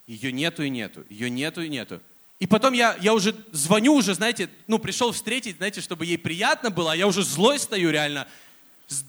Ее 0.07 0.33
нету 0.33 0.63
и 0.63 0.71
нету, 0.71 1.05
ее 1.11 1.29
нету 1.29 1.63
и 1.63 1.69
нету. 1.69 2.01
И 2.41 2.47
потом 2.47 2.73
я, 2.73 2.97
я 3.01 3.15
уже 3.15 3.37
звоню 3.53 3.95
уже, 3.95 4.15
знаете, 4.15 4.49
ну 4.67 4.79
пришел 4.79 5.13
встретить, 5.13 5.59
знаете, 5.59 5.81
чтобы 5.81 6.07
ей 6.07 6.19
приятно 6.19 6.71
было, 6.71 6.93
а 6.93 6.97
я 6.97 7.07
уже 7.07 7.23
злой 7.23 7.59
стою 7.59 7.91
реально 7.91 8.27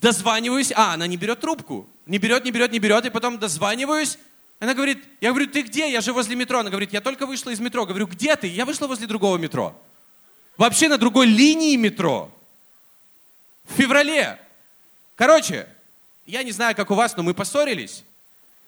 дозваниваюсь, 0.02 0.72
а, 0.76 0.93
она 0.93 1.08
не 1.08 1.17
берет 1.17 1.39
трубку. 1.39 1.89
Не 2.06 2.17
берет, 2.17 2.43
не 2.46 2.52
берет, 2.52 2.72
не 2.72 2.80
берет, 2.80 3.06
и 3.06 3.10
потом 3.10 3.39
дозваниваюсь. 3.39 4.17
Она 4.60 4.74
говорит, 4.74 5.04
я 5.19 5.30
говорю, 5.30 5.48
ты 5.48 5.62
где? 5.62 5.91
Я 5.91 6.02
же 6.02 6.13
возле 6.13 6.36
метро. 6.36 6.60
Она 6.60 6.69
говорит, 6.69 6.93
я 6.93 7.02
только 7.02 7.26
вышла 7.26 7.50
из 7.50 7.60
метро. 7.60 7.86
Говорю, 7.86 8.08
где 8.08 8.36
ты? 8.36 8.48
Я 8.48 8.65
вышла 8.65 8.88
возле 8.88 9.08
другого 9.08 9.38
метро. 9.38 9.80
Вообще 10.58 10.88
на 10.88 10.98
другой 10.98 11.28
линии 11.28 11.76
метро. 11.76 12.32
В 13.65 13.74
феврале. 13.74 14.39
Короче, 15.15 15.67
я 16.26 16.43
не 16.43 16.52
знаю, 16.52 16.76
как 16.76 16.91
у 16.91 16.96
вас, 16.96 17.17
но 17.17 17.24
мы 17.24 17.34
поссорились. 17.34 18.04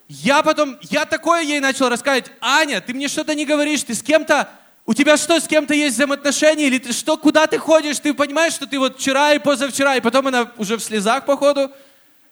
Я 0.08 0.43
потом, 0.43 0.78
я 0.82 1.06
такое 1.06 1.41
ей 1.41 1.60
начал 1.60 1.89
рассказывать. 1.89 2.32
Аня, 2.41 2.82
ты 2.82 2.93
мне 2.93 3.08
что-то 3.08 3.34
не 3.34 3.45
говоришь, 3.45 3.84
ты 3.84 3.95
с 3.95 4.04
кем-то, 4.04 4.49
у 4.86 4.93
тебя 4.93 5.17
что, 5.17 5.39
с 5.39 5.48
кем-то 5.48 5.74
есть 5.74 5.95
взаимоотношения, 5.95 6.67
или 6.67 6.78
ты 6.78 6.93
что, 6.93 7.17
куда 7.17 7.48
ты 7.48 7.58
ходишь, 7.58 8.00
ты 8.00 8.13
понимаешь, 8.13 8.54
что 8.54 8.67
ты 8.67 8.78
вот 8.78 9.00
вчера 9.00 9.34
и 9.34 9.39
позавчера, 9.39 9.95
и 9.95 10.02
потом 10.02 10.28
она 10.28 10.52
уже 10.58 10.78
в 10.78 10.84
слезах, 10.84 11.26
походу, 11.26 11.71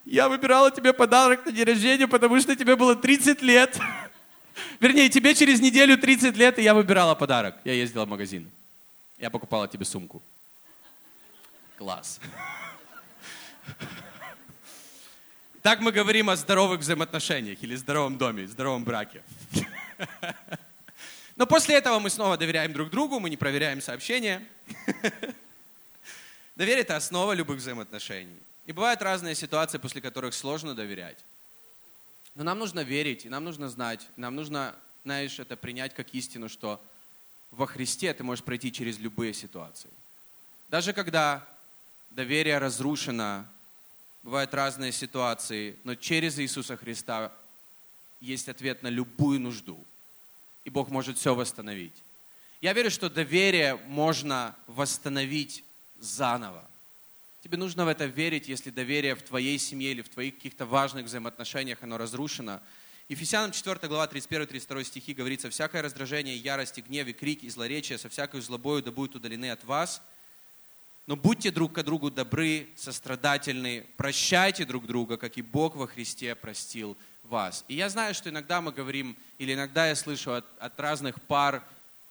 я 0.05 0.29
выбирала 0.29 0.69
тебе 0.69 0.93
подарок 0.93 1.45
на 1.45 1.51
день 1.51 1.65
рождения, 1.65 2.07
потому 2.07 2.39
что 2.39 2.55
тебе 2.55 2.75
было 2.75 2.95
30 2.95 3.41
лет. 3.41 3.79
Вернее, 4.79 5.09
тебе 5.09 5.33
через 5.33 5.61
неделю 5.61 5.97
30 5.97 6.37
лет, 6.37 6.59
и 6.59 6.61
я 6.61 6.75
выбирала 6.75 7.15
подарок. 7.15 7.55
Я 7.63 7.73
ездила 7.73 8.05
в 8.05 8.09
магазин. 8.09 8.49
Я 9.17 9.31
покупала 9.31 9.67
тебе 9.67 9.85
сумку. 9.85 10.21
Класс. 11.77 12.19
Так 15.63 15.79
мы 15.79 15.91
говорим 15.91 16.29
о 16.29 16.35
здоровых 16.35 16.81
взаимоотношениях 16.81 17.63
или 17.63 17.75
здоровом 17.75 18.17
доме, 18.17 18.47
здоровом 18.47 18.83
браке. 18.83 19.23
Но 21.35 21.47
после 21.47 21.75
этого 21.75 21.99
мы 21.99 22.09
снова 22.09 22.37
доверяем 22.37 22.73
друг 22.73 22.89
другу, 22.89 23.19
мы 23.19 23.29
не 23.29 23.37
проверяем 23.37 23.81
сообщения. 23.81 24.45
Доверие– 26.55 26.81
это 26.83 26.95
основа 26.95 27.33
любых 27.33 27.57
взаимоотношений. 27.57 28.37
И 28.65 28.71
бывают 28.71 29.01
разные 29.01 29.33
ситуации, 29.33 29.79
после 29.79 30.01
которых 30.01 30.33
сложно 30.33 30.75
доверять. 30.75 31.17
Но 32.35 32.43
нам 32.43 32.59
нужно 32.59 32.81
верить, 32.81 33.25
и 33.25 33.29
нам 33.29 33.43
нужно 33.43 33.69
знать, 33.69 34.07
нам 34.15 34.35
нужно, 34.35 34.75
знаешь, 35.03 35.39
это 35.39 35.57
принять 35.57 35.93
как 35.93 36.13
истину, 36.13 36.49
что 36.49 36.81
во 37.51 37.67
Христе 37.67 38.13
ты 38.13 38.23
можешь 38.23 38.43
пройти 38.43 38.71
через 38.71 38.99
любые 38.99 39.33
ситуации. 39.33 39.89
Даже 40.69 40.93
когда 40.93 41.47
доверие 42.11 42.57
разрушено, 42.57 43.45
бывают 44.23 44.53
разные 44.53 44.91
ситуации, 44.91 45.77
но 45.83 45.95
через 45.95 46.39
Иисуса 46.39 46.77
Христа 46.77 47.31
есть 48.21 48.49
ответ 48.49 48.81
на 48.83 48.87
любую 48.87 49.39
нужду. 49.39 49.83
И 50.65 50.69
Бог 50.69 50.89
может 50.89 51.17
все 51.17 51.35
восстановить. 51.35 52.03
Я 52.61 52.73
верю, 52.73 52.89
что 52.89 53.09
доверие 53.09 53.75
можно 53.87 54.55
восстановить 54.67 55.63
заново. 55.99 56.63
Тебе 57.43 57.57
нужно 57.57 57.83
в 57.83 57.89
это 57.89 58.05
верить, 58.05 58.47
если 58.47 58.69
доверие 58.69 59.15
в 59.15 59.21
твоей 59.21 59.59
семье 59.59 59.91
или 59.91 60.01
в 60.01 60.07
твоих 60.07 60.35
каких-то 60.35 60.65
важных 60.65 61.05
взаимоотношениях, 61.05 61.83
оно 61.83 61.97
разрушено. 61.97 62.61
Ефесянам 63.09 63.51
4 63.51 63.79
глава 63.89 64.07
31-32 64.07 64.85
стихи 64.85 65.13
говорится, 65.13 65.49
«Всякое 65.49 65.81
раздражение, 65.81 66.37
ярость, 66.37 66.77
гнев, 66.77 67.05
и 67.07 67.11
крик, 67.11 67.43
и 67.43 67.49
злоречие 67.49 67.97
со 67.97 68.07
всякой 68.07 68.39
злобою 68.39 68.81
да 68.81 68.91
будут 68.91 69.15
удалены 69.15 69.51
от 69.51 69.65
вас. 69.65 70.01
Но 71.05 71.17
будьте 71.17 71.51
друг 71.51 71.73
к 71.73 71.83
другу 71.83 72.09
добры, 72.09 72.69
сострадательны, 72.77 73.85
прощайте 73.97 74.63
друг 74.63 74.87
друга, 74.87 75.17
как 75.17 75.37
и 75.37 75.41
Бог 75.41 75.75
во 75.75 75.85
Христе 75.85 76.33
простил 76.33 76.97
вас». 77.33 77.65
И 77.67 77.75
я 77.75 77.89
знаю, 77.89 78.13
что 78.13 78.29
иногда 78.29 78.61
мы 78.61 78.71
говорим, 78.71 79.17
или 79.39 79.53
иногда 79.53 79.87
я 79.87 79.95
слышу 79.95 80.33
от, 80.33 80.45
от 80.59 80.79
разных 80.79 81.21
пар 81.23 81.63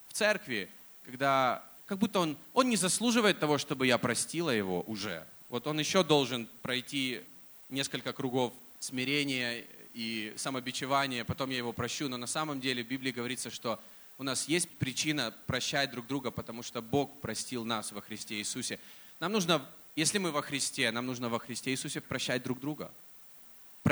в 0.08 0.12
церкви, 0.12 0.68
когда 1.06 1.62
как 1.86 1.98
будто 1.98 2.20
он, 2.20 2.36
он 2.52 2.68
не 2.68 2.76
заслуживает 2.76 3.38
того, 3.38 3.58
чтобы 3.58 3.86
я 3.86 3.98
простила 3.98 4.50
его 4.50 4.82
уже. 4.86 5.26
Вот 5.48 5.66
он 5.66 5.78
еще 5.78 6.02
должен 6.02 6.48
пройти 6.62 7.20
несколько 7.68 8.12
кругов 8.12 8.52
смирения 8.78 9.64
и 9.94 10.32
самобичевания, 10.36 11.24
потом 11.24 11.50
я 11.50 11.58
его 11.58 11.72
прощу. 11.72 12.08
Но 12.08 12.16
на 12.16 12.26
самом 12.26 12.60
деле 12.60 12.82
в 12.82 12.88
Библии 12.88 13.12
говорится, 13.12 13.50
что 13.50 13.78
у 14.18 14.22
нас 14.22 14.48
есть 14.48 14.68
причина 14.78 15.34
прощать 15.46 15.90
друг 15.90 16.06
друга, 16.06 16.30
потому 16.30 16.62
что 16.62 16.80
Бог 16.82 17.20
простил 17.20 17.64
нас 17.64 17.92
во 17.92 18.00
Христе 18.00 18.36
Иисусе. 18.36 18.78
Нам 19.20 19.32
нужно, 19.32 19.62
если 19.94 20.18
мы 20.18 20.32
во 20.32 20.42
Христе, 20.42 20.90
нам 20.90 21.06
нужно 21.06 21.28
во 21.28 21.38
Христе 21.38 21.70
Иисусе 21.70 22.00
прощать 22.00 22.42
друг 22.42 22.60
друга. 22.60 22.90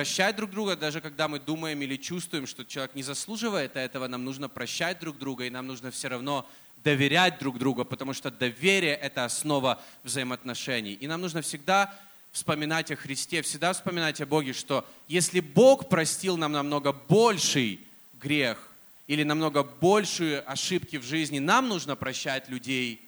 Прощать 0.01 0.35
друг 0.35 0.51
друга, 0.51 0.77
даже 0.77 1.03
когда 1.03 1.29
мы 1.29 1.39
думаем 1.39 1.83
или 1.83 1.97
чувствуем, 1.97 2.47
что 2.47 2.65
человек 2.65 2.95
не 2.95 3.03
заслуживает 3.03 3.77
этого, 3.77 4.07
нам 4.07 4.25
нужно 4.25 4.49
прощать 4.49 4.99
друг 4.99 5.19
друга, 5.19 5.45
и 5.45 5.51
нам 5.51 5.67
нужно 5.67 5.91
все 5.91 6.09
равно 6.09 6.49
доверять 6.83 7.39
друг 7.39 7.59
другу, 7.59 7.85
потому 7.85 8.15
что 8.15 8.31
доверие– 8.31 8.95
это 9.03 9.27
основа 9.27 9.79
взаимоотношений. 10.03 10.95
И 10.95 11.07
нам 11.07 11.21
нужно 11.21 11.43
всегда 11.43 11.95
вспоминать 12.33 12.91
о 12.91 12.97
Христе, 12.97 13.43
всегда 13.43 13.75
вспоминать 13.75 14.23
о 14.23 14.27
Боге, 14.27 14.55
что 14.55 14.89
если 15.07 15.41
Бог 15.41 15.91
простил 15.91 16.39
нам 16.39 16.53
намного 16.53 16.95
больший 16.95 17.79
грех 18.15 18.71
или 19.07 19.23
намного 19.23 19.63
большие 19.63 20.41
ошибки 20.41 20.97
в 20.97 21.03
жизни, 21.05 21.41
нам 21.41 21.69
нужно 21.69 21.95
прощать 21.95 22.49
людей, 22.49 23.07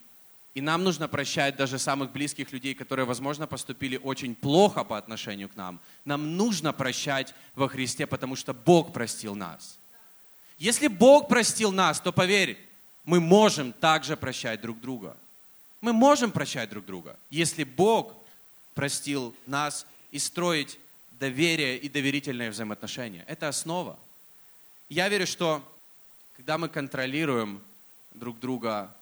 и 0.54 0.60
нам 0.60 0.84
нужно 0.84 1.08
прощать 1.08 1.56
даже 1.56 1.78
самых 1.78 2.12
близких 2.12 2.52
людей, 2.52 2.74
которые, 2.74 3.06
возможно, 3.06 3.46
поступили 3.46 3.96
очень 3.96 4.34
плохо 4.34 4.84
по 4.84 4.98
отношению 4.98 5.48
к 5.48 5.56
нам. 5.56 5.80
Нам 6.04 6.36
нужно 6.36 6.72
прощать 6.72 7.34
во 7.54 7.68
Христе, 7.68 8.06
потому 8.06 8.36
что 8.36 8.52
Бог 8.52 8.92
простил 8.92 9.34
нас. 9.34 9.78
Если 10.58 10.88
Бог 10.88 11.28
простил 11.28 11.72
нас, 11.72 12.00
то 12.00 12.12
поверь, 12.12 12.58
мы 13.04 13.18
можем 13.18 13.72
также 13.72 14.16
прощать 14.16 14.60
друг 14.60 14.78
друга. 14.80 15.16
Мы 15.80 15.92
можем 15.92 16.30
прощать 16.30 16.70
друг 16.70 16.84
друга, 16.84 17.16
если 17.30 17.64
Бог 17.64 18.14
простил 18.74 19.34
нас 19.46 19.86
и 20.10 20.18
строить 20.18 20.78
доверие 21.18 21.78
и 21.78 21.88
доверительные 21.88 22.50
взаимоотношения. 22.50 23.24
Это 23.26 23.48
основа. 23.48 23.98
Я 24.88 25.08
верю, 25.08 25.26
что 25.26 25.62
когда 26.36 26.58
мы 26.58 26.68
контролируем 26.68 27.60
друг 28.14 28.38
друга, 28.38 28.94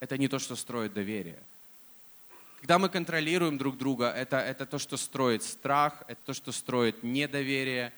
это 0.00 0.16
не 0.16 0.28
то, 0.28 0.38
что 0.38 0.56
строит 0.56 0.94
доверие. 0.94 1.38
Когда 2.60 2.78
мы 2.78 2.88
контролируем 2.88 3.56
друг 3.56 3.78
друга, 3.78 4.10
это, 4.10 4.38
это 4.38 4.66
то, 4.66 4.78
что 4.78 4.96
строит 4.96 5.42
страх, 5.42 6.02
это 6.08 6.20
то, 6.26 6.34
что 6.34 6.52
строит 6.52 7.02
недоверие. 7.02 7.92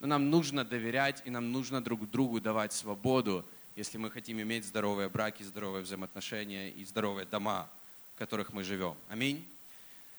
Но 0.00 0.06
нам 0.06 0.30
нужно 0.30 0.64
доверять, 0.64 1.22
и 1.24 1.30
нам 1.30 1.50
нужно 1.50 1.82
друг 1.82 2.08
другу 2.10 2.40
давать 2.40 2.72
свободу, 2.72 3.44
если 3.74 3.98
мы 3.98 4.10
хотим 4.10 4.40
иметь 4.40 4.64
здоровые 4.64 5.08
браки, 5.08 5.42
здоровые 5.42 5.82
взаимоотношения 5.82 6.70
и 6.70 6.84
здоровые 6.84 7.26
дома, 7.26 7.68
в 8.14 8.18
которых 8.18 8.52
мы 8.52 8.62
живем. 8.62 8.94
Аминь. 9.08 9.44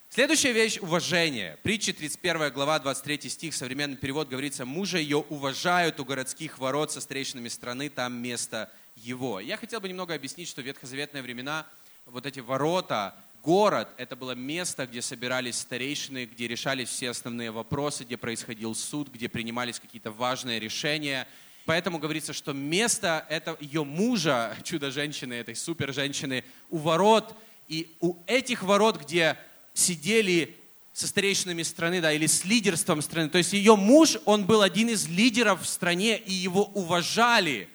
Следующая 0.10 0.54
вещь– 0.54 0.80
уважение. 0.82 1.58
Притча 1.62 1.94
31 1.94 2.52
глава, 2.52 2.80
23 2.80 3.30
стих, 3.30 3.54
современный 3.54 3.96
перевод 3.96 4.28
говорится, 4.28 4.66
«Мужа 4.66 4.98
ее 4.98 5.18
уважают 5.18 6.00
у 6.00 6.06
городских 6.06 6.58
ворот 6.58 6.92
со 6.92 7.00
встречными 7.00 7.48
страны, 7.48 7.90
там 7.90 8.14
место 8.14 8.72
его». 9.04 9.40
Я 9.40 9.58
хотел 9.58 9.80
бы 9.82 9.90
немного 9.90 10.14
объяснить, 10.14 10.48
что 10.48 10.62
в 10.62 10.66
ветхозаветные 10.66 11.24
времена 11.24 11.66
вот 12.06 12.26
эти 12.26 12.40
ворота, 12.40 13.16
город– 13.44 13.90
это 13.98 14.16
было 14.16 14.32
место, 14.32 14.88
где 14.88 15.02
собирались 15.02 15.58
старейшины, 15.58 16.26
где 16.26 16.48
решались 16.48 16.90
все 16.90 17.10
основные 17.10 17.52
вопросы, 17.52 18.04
где 18.04 18.18
происходил 18.18 18.76
суд, 18.76 19.10
где 19.10 19.30
принимались 19.30 19.80
какие-то 19.80 20.12
важные 20.12 20.60
решения– 20.60 21.28
Поэтому 21.70 22.00
говорится, 22.00 22.34
что 22.34 22.52
место 22.52 23.28
это 23.30 23.56
ее 23.60 23.84
мужа, 23.84 24.58
чудо-женщины, 24.64 25.34
этой 25.34 25.56
супер-женщины, 25.56 26.44
у 26.72 26.78
ворот. 26.78 27.36
И 27.68 27.96
у 28.00 28.16
этих 28.26 28.64
ворот, 28.64 29.00
где 29.00 29.38
сидели 29.76 30.58
со 30.94 31.06
старейшинами 31.06 31.62
страны, 31.62 32.02
да, 32.02 32.12
или 32.12 32.26
с 32.26 32.44
лидерством 32.44 33.04
страны. 33.04 33.30
То 33.30 33.38
есть 33.38 33.54
ее 33.54 33.76
муж, 33.76 34.18
он 34.26 34.46
был 34.46 34.64
один 34.64 34.90
из 34.90 35.08
лидеров 35.08 35.62
в 35.62 35.68
стране, 35.68 36.18
и 36.18 36.34
его 36.34 36.66
уважали 36.66 37.70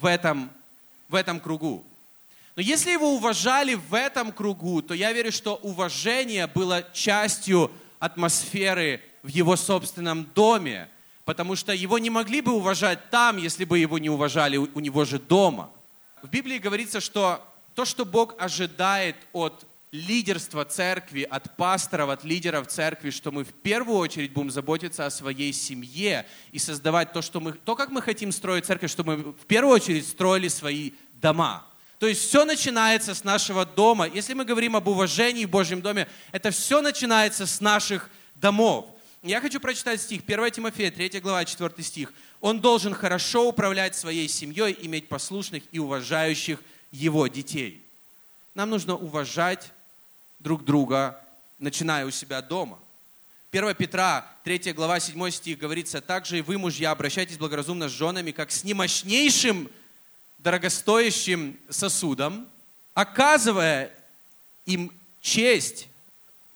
в 0.00 0.06
этом, 0.06 0.50
в 1.08 1.14
этом 1.14 1.40
кругу. 1.40 1.84
Но 2.56 2.62
если 2.62 2.90
его 2.90 3.14
уважали 3.14 3.74
в 3.74 3.94
этом 3.94 4.32
кругу, 4.32 4.82
то 4.82 4.94
я 4.94 5.12
верю, 5.12 5.32
что 5.32 5.56
уважение 5.56 6.46
было 6.46 6.84
частью 6.92 7.70
атмосферы 7.98 9.00
в 9.22 9.28
его 9.28 9.56
собственном 9.56 10.24
доме 10.34 10.88
потому 11.24 11.56
что 11.56 11.72
его 11.72 11.98
не 11.98 12.10
могли 12.10 12.40
бы 12.40 12.52
уважать 12.52 13.10
там, 13.10 13.36
если 13.36 13.64
бы 13.64 13.78
его 13.78 13.98
не 13.98 14.10
уважали 14.10 14.56
у 14.56 14.80
него 14.80 15.04
же 15.04 15.18
дома. 15.18 15.70
В 16.22 16.28
Библии 16.28 16.58
говорится, 16.58 17.00
что 17.00 17.44
то, 17.74 17.84
что 17.84 18.04
Бог 18.04 18.34
ожидает 18.38 19.16
от 19.32 19.64
лидерства 19.92 20.64
церкви, 20.64 21.22
от 21.22 21.54
пасторов, 21.56 22.08
от 22.08 22.24
лидеров 22.24 22.66
церкви, 22.66 23.10
что 23.10 23.30
мы 23.30 23.44
в 23.44 23.52
первую 23.52 23.98
очередь 23.98 24.32
будем 24.32 24.50
заботиться 24.50 25.04
о 25.04 25.10
своей 25.10 25.52
семье 25.52 26.26
и 26.50 26.58
создавать 26.58 27.12
то, 27.12 27.20
что 27.20 27.40
мы, 27.40 27.52
то, 27.52 27.76
как 27.76 27.90
мы 27.90 28.00
хотим 28.00 28.32
строить 28.32 28.64
церковь, 28.64 28.90
чтобы 28.90 29.16
мы 29.16 29.32
в 29.32 29.46
первую 29.46 29.74
очередь 29.74 30.08
строили 30.08 30.48
свои 30.48 30.92
дома. 31.20 31.66
То 31.98 32.08
есть 32.08 32.22
все 32.22 32.46
начинается 32.46 33.14
с 33.14 33.22
нашего 33.22 33.66
дома. 33.66 34.08
Если 34.08 34.32
мы 34.32 34.46
говорим 34.46 34.76
об 34.76 34.88
уважении 34.88 35.44
в 35.44 35.50
Божьем 35.50 35.82
доме, 35.82 36.08
это 36.32 36.50
все 36.50 36.80
начинается 36.80 37.46
с 37.46 37.60
наших 37.60 38.08
домов. 38.34 38.86
Я 39.22 39.40
хочу 39.40 39.60
прочитать 39.60 40.00
стих, 40.00 40.22
1 40.26 40.50
Тимофея, 40.50 40.90
3 40.90 41.20
глава, 41.20 41.44
4 41.44 41.70
стих. 41.84 42.12
Он 42.40 42.60
должен 42.60 42.94
хорошо 42.94 43.46
управлять 43.46 43.94
своей 43.94 44.26
семьей, 44.26 44.76
иметь 44.80 45.08
послушных 45.08 45.62
и 45.70 45.78
уважающих 45.78 46.60
его 46.90 47.26
детей. 47.26 47.84
Нам 48.54 48.70
нужно 48.70 48.96
уважать 48.96 49.70
друг 50.42 50.64
друга, 50.64 51.18
начиная 51.58 52.04
у 52.04 52.10
себя 52.10 52.42
дома. 52.42 52.78
1 53.52 53.74
Петра, 53.74 54.26
3 54.44 54.72
глава, 54.72 54.98
7 54.98 55.30
стих 55.30 55.58
говорится, 55.58 56.00
«Также 56.00 56.38
и 56.38 56.42
вы, 56.42 56.58
мужья, 56.58 56.90
обращайтесь 56.90 57.38
благоразумно 57.38 57.88
с 57.88 57.92
женами, 57.92 58.30
как 58.30 58.50
с 58.50 58.64
немощнейшим, 58.64 59.70
дорогостоящим 60.38 61.56
сосудом, 61.68 62.48
оказывая 62.94 63.90
им 64.66 64.90
честь». 65.20 65.88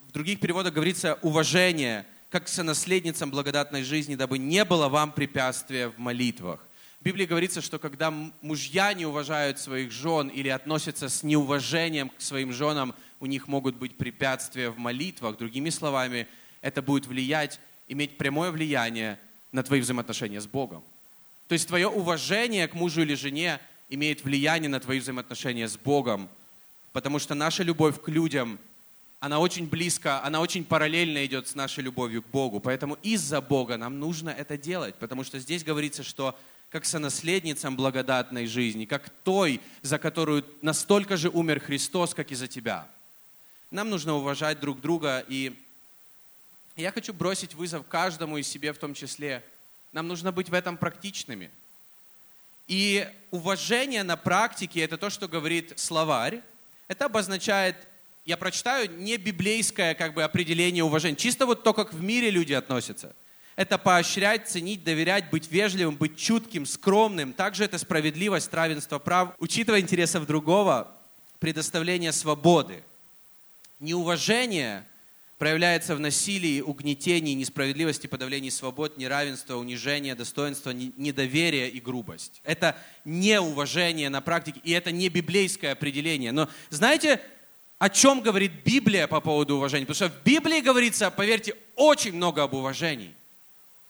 В 0.09 0.11
других 0.11 0.39
переводах 0.39 0.73
говорится 0.73 1.17
«уважение», 1.21 2.05
как 2.29 2.49
сонаследницам 2.49 3.31
благодатной 3.31 3.83
жизни, 3.83 4.15
дабы 4.15 4.37
не 4.37 4.65
было 4.65 4.89
вам 4.89 5.13
препятствия 5.13 5.87
в 5.87 5.97
молитвах. 5.97 6.59
В 6.99 7.03
Библии 7.03 7.25
говорится, 7.25 7.61
что 7.61 7.79
когда 7.79 8.11
мужья 8.41 8.93
не 8.93 9.05
уважают 9.05 9.59
своих 9.59 9.91
жен 9.91 10.27
или 10.27 10.49
относятся 10.49 11.07
с 11.09 11.23
неуважением 11.23 12.09
к 12.09 12.19
своим 12.19 12.51
женам, 12.51 12.93
у 13.19 13.25
них 13.25 13.47
могут 13.47 13.75
быть 13.75 13.95
препятствия 13.95 14.69
в 14.69 14.77
молитвах. 14.77 15.37
Другими 15.37 15.69
словами, 15.69 16.27
это 16.61 16.81
будет 16.81 17.07
влиять, 17.07 17.59
иметь 17.87 18.17
прямое 18.17 18.51
влияние 18.51 19.19
на 19.51 19.63
твои 19.63 19.79
взаимоотношения 19.79 20.41
с 20.41 20.47
Богом. 20.47 20.83
То 21.47 21.53
есть 21.53 21.67
твое 21.67 21.87
уважение 21.87 22.67
к 22.67 22.73
мужу 22.73 23.01
или 23.01 23.15
жене 23.15 23.59
имеет 23.89 24.23
влияние 24.23 24.69
на 24.69 24.79
твои 24.79 24.99
взаимоотношения 24.99 25.67
с 25.67 25.77
Богом, 25.77 26.29
потому 26.91 27.19
что 27.19 27.35
наша 27.35 27.63
любовь 27.63 28.01
к 28.01 28.09
людям, 28.09 28.59
она 29.19 29.39
очень 29.39 29.67
близко, 29.67 30.23
она 30.23 30.41
очень 30.41 30.65
параллельно 30.65 31.25
идет 31.25 31.47
с 31.47 31.55
нашей 31.55 31.83
любовью 31.83 32.21
к 32.21 32.27
Богу. 32.27 32.59
Поэтому 32.59 32.97
из-за 33.01 33.41
Бога 33.41 33.77
нам 33.77 33.99
нужно 33.99 34.29
это 34.29 34.57
делать, 34.57 34.95
потому 34.95 35.23
что 35.23 35.39
здесь 35.39 35.63
говорится, 35.63 36.03
что 36.03 36.37
как 36.69 36.85
сонаследницам 36.85 37.77
благодатной 37.77 38.45
жизни, 38.45 38.85
как 38.85 39.09
той, 39.23 39.61
за 39.81 39.97
которую 39.97 40.43
настолько 40.61 41.15
же 41.15 41.29
умер 41.29 41.61
Христос, 41.61 42.13
как 42.13 42.31
и 42.31 42.35
за 42.35 42.47
тебя. 42.47 42.87
Нам 43.71 43.89
нужно 43.89 44.15
уважать 44.15 44.59
друг 44.59 44.81
друга, 44.81 45.25
и 45.27 45.53
я 46.75 46.91
хочу 46.91 47.13
бросить 47.13 47.53
вызов 47.53 47.85
каждому 47.87 48.37
из 48.37 48.47
себе 48.47 48.73
в 48.73 48.77
том 48.77 48.93
числе. 48.93 49.43
Нам 49.91 50.07
нужно 50.07 50.31
быть 50.31 50.49
в 50.49 50.53
этом 50.53 50.77
практичными– 50.77 51.51
и 52.67 53.07
уважение 53.31 54.03
на 54.03 54.17
практике, 54.17 54.81
это 54.81 54.97
то, 54.97 55.09
что 55.09 55.27
говорит 55.27 55.73
словарь. 55.77 56.41
Это 56.89 57.05
обозначает, 57.05 57.75
я 58.25 58.35
прочитаю, 58.35 58.91
не 58.91 59.17
библейское 59.17 59.95
как 59.95 60.13
бы, 60.13 60.23
определение 60.23 60.83
уважения, 60.83 61.15
чисто 61.15 61.45
вот 61.45 61.63
то, 61.63 61.73
как 61.73 61.93
в 61.93 62.01
мире 62.01 62.29
люди 62.29 62.53
относятся. 62.53 63.15
Это 63.55 63.77
поощрять, 63.77 64.49
ценить, 64.49 64.83
доверять, 64.83 65.29
быть 65.29 65.49
вежливым, 65.49 65.95
быть 65.95 66.17
чутким, 66.17 66.65
скромным. 66.65 67.33
Также 67.33 67.63
это 67.63 67.77
справедливость, 67.77 68.53
равенство 68.53 68.99
прав, 68.99 69.33
учитывая 69.39 69.79
интересов 69.79 70.27
другого, 70.27 70.93
предоставление 71.39 72.11
свободы. 72.11 72.83
Неуважение 73.79 74.85
проявляется 75.37 75.95
в 75.95 75.99
насилии, 75.99 76.61
угнетении, 76.61 77.33
несправедливости, 77.33 78.07
подавлении 78.07 78.49
свобод, 78.49 78.97
неравенства, 78.97 79.55
унижения, 79.55 80.15
достоинства, 80.15 80.71
недоверия 80.71 81.67
и 81.67 81.79
грубость. 81.79 82.41
Это 82.43 82.75
неуважение 83.05 84.09
на 84.09 84.21
практике, 84.21 84.59
и 84.63 84.71
это 84.71 84.91
не 84.91 85.09
библейское 85.09 85.73
определение. 85.73 86.31
Но 86.31 86.49
знаете, 86.69 87.21
о 87.77 87.89
чем 87.89 88.21
говорит 88.21 88.51
Библия 88.65 89.05
по 89.05 89.21
поводу 89.21 89.57
уважения? 89.57 89.85
Потому 89.85 90.09
что 90.09 90.19
в 90.19 90.23
Библии 90.23 90.61
говорится, 90.61 91.11
поверьте, 91.11 91.55
очень 91.75 92.13
много 92.13 92.41
об 92.41 92.55
уважении. 92.55 93.13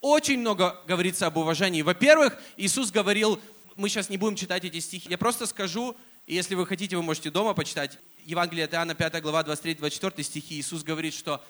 Очень 0.01 0.39
много 0.39 0.77
говорится 0.85 1.27
об 1.27 1.37
уважении. 1.37 1.81
Во-первых, 1.81 2.37
Иисус 2.57 2.91
говорил, 2.91 3.39
мы 3.77 3.87
сейчас 3.87 4.09
не 4.09 4.17
будем 4.17 4.35
читать 4.35 4.65
эти 4.65 4.79
стихи, 4.81 5.07
я 5.09 5.17
просто 5.17 5.45
скажу, 5.45 5.95
если 6.27 6.55
вы 6.55 6.65
хотите, 6.65 6.97
вы 6.97 7.03
можете 7.03 7.31
дома 7.31 7.53
почитать. 7.53 7.97
Евангелие 8.27 8.65
от 8.65 8.73
Иоанна, 8.73 8.93
5 8.93 9.21
глава, 9.21 9.41
23-24 9.43 10.21
стихи. 10.21 10.59
Иисус 10.59 10.83
говорит, 10.83 11.13
что 11.13 11.41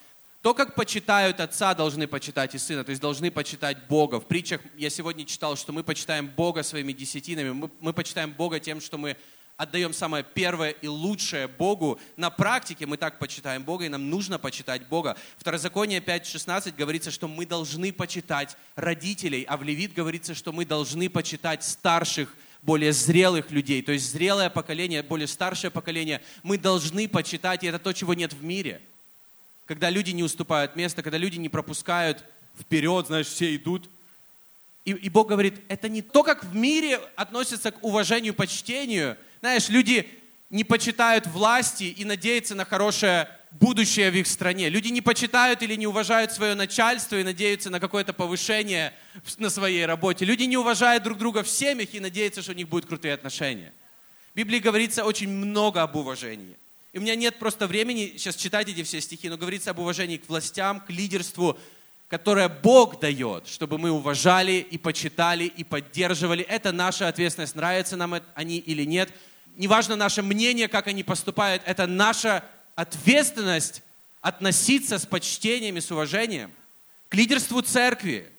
то, 0.43 0.53
как 0.53 0.75
почитают 0.75 1.39
Отца, 1.39 1.73
должны 1.73 2.07
почитать 2.07 2.53
и 2.53 2.59
Сына, 2.59 2.83
то 2.83 2.91
есть 2.91 3.01
должны 3.01 3.31
почитать 3.31 3.87
Бога. 3.87 4.19
В 4.19 4.27
притчах 4.27 4.61
я 4.75 4.91
сегодня 4.91 5.25
читал, 5.25 5.55
что 5.55 5.73
мы 5.73 5.83
почитаем 5.83 6.27
Бога 6.27 6.61
своими 6.61 6.93
десятинами, 6.93 7.49
мы, 7.49 7.71
мы 7.79 7.93
почитаем 7.93 8.31
Бога 8.31 8.59
тем, 8.59 8.79
что 8.79 8.99
мы 8.99 9.17
отдаем 9.55 9.91
самое 9.91 10.23
первое 10.23 10.69
и 10.69 10.85
лучшее 10.85 11.47
Богу. 11.47 11.99
На 12.15 12.29
практике 12.29 12.85
мы 12.85 12.97
так 12.97 13.17
почитаем 13.17 13.63
Бога, 13.63 13.85
и 13.85 13.89
нам 13.89 14.11
нужно 14.11 14.37
почитать 14.37 14.87
Бога. 14.87 15.17
Второзаконие 15.37 15.99
5.16 15.99 16.75
говорится, 16.75 17.09
что 17.09 17.27
мы 17.27 17.47
должны 17.47 17.91
почитать 17.91 18.55
родителей, 18.75 19.47
а 19.49 19.57
в 19.57 19.63
Левит 19.63 19.95
говорится, 19.95 20.35
что 20.35 20.53
мы 20.53 20.63
должны 20.63 21.09
почитать 21.09 21.63
старших 21.63 22.35
более 22.61 22.93
зрелых 22.93 23.51
людей, 23.51 23.81
то 23.81 23.91
есть 23.91 24.11
зрелое 24.11 24.49
поколение, 24.49 25.03
более 25.03 25.27
старшее 25.27 25.71
поколение, 25.71 26.21
мы 26.43 26.57
должны 26.57 27.07
почитать, 27.07 27.63
и 27.63 27.67
это 27.67 27.79
то, 27.79 27.93
чего 27.93 28.13
нет 28.13 28.33
в 28.33 28.43
мире. 28.43 28.81
Когда 29.65 29.89
люди 29.89 30.11
не 30.11 30.23
уступают 30.23 30.75
место, 30.75 31.03
когда 31.03 31.17
люди 31.17 31.37
не 31.37 31.49
пропускают 31.49 32.23
вперед, 32.59 33.07
знаешь, 33.07 33.27
все 33.27 33.55
идут. 33.55 33.89
И, 34.85 34.91
и 34.91 35.09
Бог 35.09 35.27
говорит, 35.27 35.55
это 35.67 35.89
не 35.89 36.01
то, 36.01 36.23
как 36.23 36.43
в 36.43 36.55
мире 36.55 36.99
относятся 37.15 37.71
к 37.71 37.83
уважению, 37.83 38.33
почтению. 38.33 39.17
Знаешь, 39.41 39.69
люди 39.69 40.07
не 40.49 40.63
почитают 40.63 41.27
власти 41.27 41.83
и 41.83 42.05
надеются 42.05 42.55
на 42.55 42.65
хорошее 42.65 43.29
будущее 43.51 44.11
в 44.11 44.15
их 44.15 44.27
стране. 44.27 44.69
Люди 44.69 44.89
не 44.89 45.01
почитают 45.01 45.61
или 45.61 45.75
не 45.75 45.87
уважают 45.87 46.31
свое 46.31 46.55
начальство 46.55 47.15
и 47.19 47.23
надеются 47.23 47.69
на 47.69 47.79
какое-то 47.79 48.13
повышение 48.13 48.93
на 49.37 49.49
своей 49.49 49.85
работе. 49.85 50.25
Люди 50.25 50.43
не 50.43 50.57
уважают 50.57 51.03
друг 51.03 51.17
друга 51.17 51.43
в 51.43 51.49
семьях 51.49 51.93
и 51.93 51.99
надеются, 51.99 52.41
что 52.41 52.51
у 52.51 52.55
них 52.55 52.67
будут 52.67 52.87
крутые 52.87 53.13
отношения. 53.13 53.73
В 54.33 54.37
Библии 54.37 54.59
говорится 54.59 55.03
очень 55.03 55.29
много 55.29 55.81
об 55.81 55.95
уважении. 55.95 56.57
И 56.93 56.99
у 56.99 57.01
меня 57.01 57.15
нет 57.15 57.37
просто 57.37 57.67
времени 57.67 58.13
сейчас 58.17 58.35
читать 58.35 58.69
эти 58.69 58.83
все 58.83 59.01
стихи, 59.01 59.29
но 59.29 59.37
говорится 59.37 59.71
об 59.71 59.79
уважении 59.79 60.17
к 60.17 60.27
властям, 60.27 60.79
к 60.79 60.89
лидерству, 60.89 61.57
которое 62.07 62.47
Бог 62.47 62.99
дает, 62.99 63.47
чтобы 63.47 63.77
мы 63.77 63.91
уважали 63.91 64.53
и 64.53 64.77
почитали 64.77 65.43
и 65.43 65.63
поддерживали. 65.63 66.43
Это 66.43 66.71
наша 66.71 67.07
ответственность, 67.07 67.55
нравятся 67.55 67.97
нам 67.97 68.15
они 68.33 68.57
или 68.57 68.83
нет. 68.83 69.09
Неважно 69.55 69.95
наше 69.95 70.21
мнение, 70.21 70.67
как 70.67 70.87
они 70.87 71.03
поступают, 71.03 71.63
это 71.65 71.87
наша 71.87 72.43
ответственность 72.77 73.81
относиться 74.21 74.99
с 74.99 75.05
почтением 75.05 75.77
и 75.77 75.81
с 75.81 75.91
уважением 75.91 76.51
к 77.09 77.15
лидерству 77.15 77.61
церкви. 77.61 78.31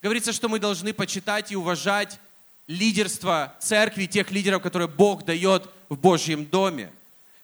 Говорится, 0.00 0.32
что 0.32 0.48
мы 0.48 0.58
должны 0.58 0.94
почитать 0.94 1.52
и 1.52 1.56
уважать 1.56 2.18
лидерство 2.66 3.54
церкви, 3.60 4.06
тех 4.06 4.30
лидеров, 4.30 4.62
которые 4.62 4.88
Бог 4.88 5.24
дает 5.24 5.68
в 5.90 5.96
Божьем 5.96 6.46
доме. 6.46 6.90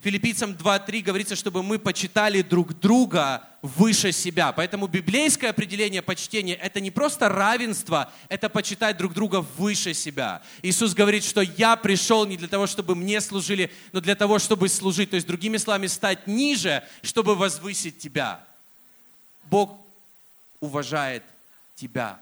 Филиппийцам 0.00 0.52
2.3 0.52 1.02
говорится, 1.02 1.34
чтобы 1.34 1.64
мы 1.64 1.76
почитали 1.76 2.42
друг 2.42 2.78
друга 2.78 3.42
выше 3.62 4.12
себя. 4.12 4.52
Поэтому 4.52 4.86
библейское 4.86 5.50
определение 5.50 6.02
почтения– 6.02 6.54
это 6.62 6.78
не 6.80 6.92
просто 6.92 7.28
равенство, 7.28 8.12
это 8.28 8.48
почитать 8.48 8.96
друг 8.96 9.12
друга 9.12 9.44
выше 9.56 9.94
себя. 9.94 10.40
Иисус 10.62 10.94
говорит, 10.94 11.24
что 11.24 11.40
я 11.40 11.74
пришел 11.74 12.24
не 12.26 12.36
для 12.36 12.46
того, 12.46 12.68
чтобы 12.68 12.94
мне 12.94 13.20
служили, 13.20 13.72
но 13.92 14.00
для 14.00 14.14
того, 14.14 14.38
чтобы 14.38 14.68
служить. 14.68 15.10
То 15.10 15.16
есть, 15.16 15.26
другими 15.26 15.56
словами, 15.56 15.88
стать 15.88 16.28
ниже, 16.28 16.84
чтобы 17.02 17.34
возвысить 17.34 17.98
тебя. 17.98 18.40
Бог 19.50 19.80
уважает 20.60 21.24
тебя. 21.74 22.20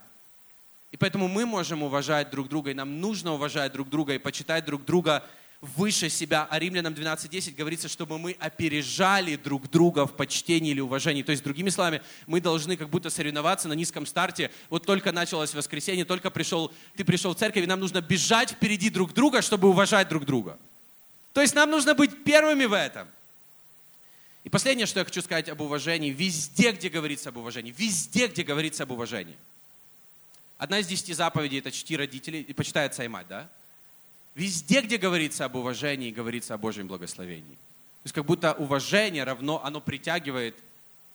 И 0.91 0.97
поэтому 0.97 1.27
мы 1.27 1.45
можем 1.45 1.83
уважать 1.83 2.31
друг 2.31 2.49
друга, 2.49 2.71
и 2.71 2.73
нам 2.73 2.99
нужно 2.99 3.33
уважать 3.33 3.71
друг 3.71 3.87
друга 3.87 4.15
и 4.15 4.17
почитать 4.17 4.65
друг 4.65 4.83
друга 4.83 5.23
выше 5.61 6.09
себя. 6.09 6.47
А 6.49 6.59
Римлянам 6.59 6.93
12.10 6.93 7.55
говорится, 7.55 7.87
чтобы 7.87 8.17
мы 8.17 8.35
опережали 8.39 9.35
друг 9.35 9.69
друга 9.69 10.05
в 10.05 10.15
почтении 10.15 10.71
или 10.71 10.79
уважении. 10.79 11.23
То 11.23 11.31
есть, 11.31 11.43
другими 11.43 11.69
словами, 11.69 12.01
мы 12.27 12.41
должны 12.41 12.77
как 12.77 12.89
будто 12.89 13.09
соревноваться 13.09 13.67
на 13.67 13.73
низком 13.73 14.05
старте. 14.05 14.51
Вот 14.69 14.85
только 14.85 15.11
началось 15.11 15.53
воскресенье, 15.53 16.05
только 16.05 16.29
пришел, 16.29 16.71
ты 16.95 17.03
пришел 17.03 17.33
в 17.33 17.37
церковь, 17.37 17.63
и 17.63 17.67
нам 17.67 17.79
нужно 17.79 18.01
бежать 18.01 18.51
впереди 18.51 18.89
друг 18.89 19.13
друга, 19.13 19.41
чтобы 19.41 19.69
уважать 19.69 20.09
друг 20.09 20.25
друга. 20.25 20.57
То 21.33 21.41
есть 21.41 21.55
нам 21.55 21.69
нужно 21.69 21.93
быть 21.93 22.23
первыми 22.23 22.65
в 22.65 22.73
этом. 22.73 23.07
И 24.43 24.49
последнее, 24.49 24.85
что 24.85 24.99
я 24.99 25.05
хочу 25.05 25.21
сказать 25.21 25.49
об 25.49 25.59
уважении, 25.59 26.09
везде, 26.09 26.71
где 26.71 26.89
говорится 26.89 27.29
об 27.29 27.37
уважении, 27.37 27.73
везде, 27.77 28.27
где 28.27 28.43
говорится 28.43 28.83
об 28.83 28.91
уважении. 28.91 29.37
Одна 30.57 30.79
из 30.79 30.87
десяти 30.87 31.13
заповедей– 31.13 31.59
это 31.59 31.71
чти 31.71 31.97
родителей 31.97 32.41
и 32.41 32.53
почитай 32.53 32.85
отца 32.85 33.03
и 33.03 33.07
мать, 33.07 33.27
да? 33.27 33.49
Везде, 34.37 34.81
где 34.81 34.97
говорится 34.99 35.45
об 35.45 35.55
уважении, 35.55 36.11
говорится 36.11 36.53
о 36.53 36.59
Божьем 36.59 36.87
благословении. 36.87 37.55
То 37.55 38.03
есть 38.03 38.13
как 38.13 38.23
будто 38.23 38.53
уважение 38.53 39.23
равно, 39.23 39.65
оно 39.65 39.81
притягивает 39.81 40.55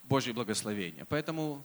Божье 0.08 0.32
благословение. 0.32 1.04
Поэтому 1.08 1.62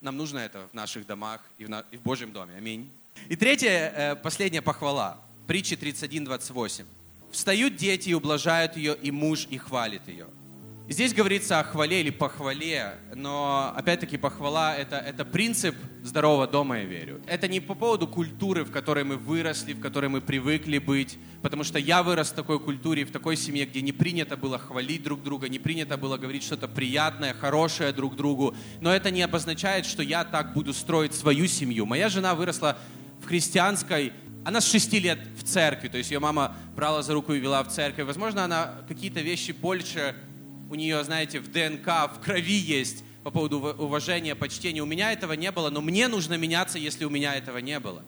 нам 0.00 0.16
нужно 0.16 0.38
это 0.38 0.68
в 0.70 0.72
наших 0.72 1.04
домах 1.04 1.40
и 1.58 1.64
в, 1.64 1.68
на, 1.68 1.84
и 1.90 1.96
в 1.96 2.02
Божьем 2.02 2.30
доме. 2.32 2.54
Аминь. 2.56 2.88
И 3.28 3.34
третья, 3.34 3.92
э, 3.96 4.14
последняя 4.14 4.62
похвала. 4.62 5.18
Притча 5.48 5.76
31, 5.76 6.26
28. 6.26 6.84
«Встают 7.32 7.74
дети 7.74 8.10
и 8.10 8.14
ублажают 8.14 8.76
ее, 8.76 8.96
и 8.96 9.10
муж 9.10 9.48
и 9.50 9.58
хвалит 9.58 10.06
ее». 10.06 10.28
Здесь 10.90 11.14
говорится 11.14 11.60
о 11.60 11.62
хвале 11.62 12.00
или 12.00 12.10
похвале, 12.10 12.94
но 13.14 13.72
опять-таки 13.76 14.16
похвала 14.16 14.76
это, 14.76 14.96
это 14.96 15.24
принцип 15.24 15.76
здорового 16.02 16.48
дома, 16.48 16.78
я 16.78 16.84
верю. 16.84 17.20
Это 17.28 17.46
не 17.46 17.60
по 17.60 17.76
поводу 17.76 18.08
культуры, 18.08 18.64
в 18.64 18.72
которой 18.72 19.04
мы 19.04 19.16
выросли, 19.16 19.72
в 19.72 19.78
которой 19.78 20.10
мы 20.10 20.20
привыкли 20.20 20.78
быть, 20.78 21.16
потому 21.42 21.62
что 21.62 21.78
я 21.78 22.02
вырос 22.02 22.30
в 22.30 22.34
такой 22.34 22.58
культуре, 22.58 23.04
в 23.04 23.12
такой 23.12 23.36
семье, 23.36 23.66
где 23.66 23.82
не 23.82 23.92
принято 23.92 24.36
было 24.36 24.58
хвалить 24.58 25.04
друг 25.04 25.22
друга, 25.22 25.48
не 25.48 25.60
принято 25.60 25.96
было 25.96 26.16
говорить 26.16 26.42
что-то 26.42 26.66
приятное, 26.66 27.34
хорошее 27.34 27.92
друг 27.92 28.16
другу, 28.16 28.56
но 28.80 28.92
это 28.92 29.12
не 29.12 29.22
обозначает, 29.22 29.86
что 29.86 30.02
я 30.02 30.24
так 30.24 30.54
буду 30.54 30.72
строить 30.72 31.14
свою 31.14 31.46
семью. 31.46 31.86
Моя 31.86 32.08
жена 32.08 32.34
выросла 32.34 32.76
в 33.20 33.26
христианской 33.28 34.12
она 34.42 34.60
с 34.60 34.68
шести 34.68 34.98
лет 34.98 35.20
в 35.36 35.44
церкви, 35.44 35.88
то 35.88 35.98
есть 35.98 36.10
ее 36.10 36.18
мама 36.18 36.56
брала 36.74 37.02
за 37.02 37.12
руку 37.12 37.34
и 37.34 37.38
вела 37.38 37.62
в 37.62 37.68
церковь. 37.68 38.06
Возможно, 38.06 38.42
она 38.42 38.74
какие-то 38.88 39.20
вещи 39.20 39.52
больше 39.52 40.16
у 40.70 40.76
нее, 40.76 41.02
знаете, 41.02 41.40
в 41.40 41.50
ДНК, 41.50 41.86
в 42.14 42.20
крови 42.24 42.56
есть 42.56 43.02
по 43.24 43.30
поводу 43.32 43.58
уважения, 43.58 44.36
почтения. 44.36 44.80
У 44.82 44.86
меня 44.86 45.12
этого 45.12 45.32
не 45.32 45.50
было, 45.50 45.68
но 45.68 45.80
мне 45.80 46.06
нужно 46.06 46.34
меняться, 46.34 46.78
если 46.78 47.04
у 47.04 47.10
меня 47.10 47.34
этого 47.34 47.58
не 47.58 47.78
было. 47.80 48.02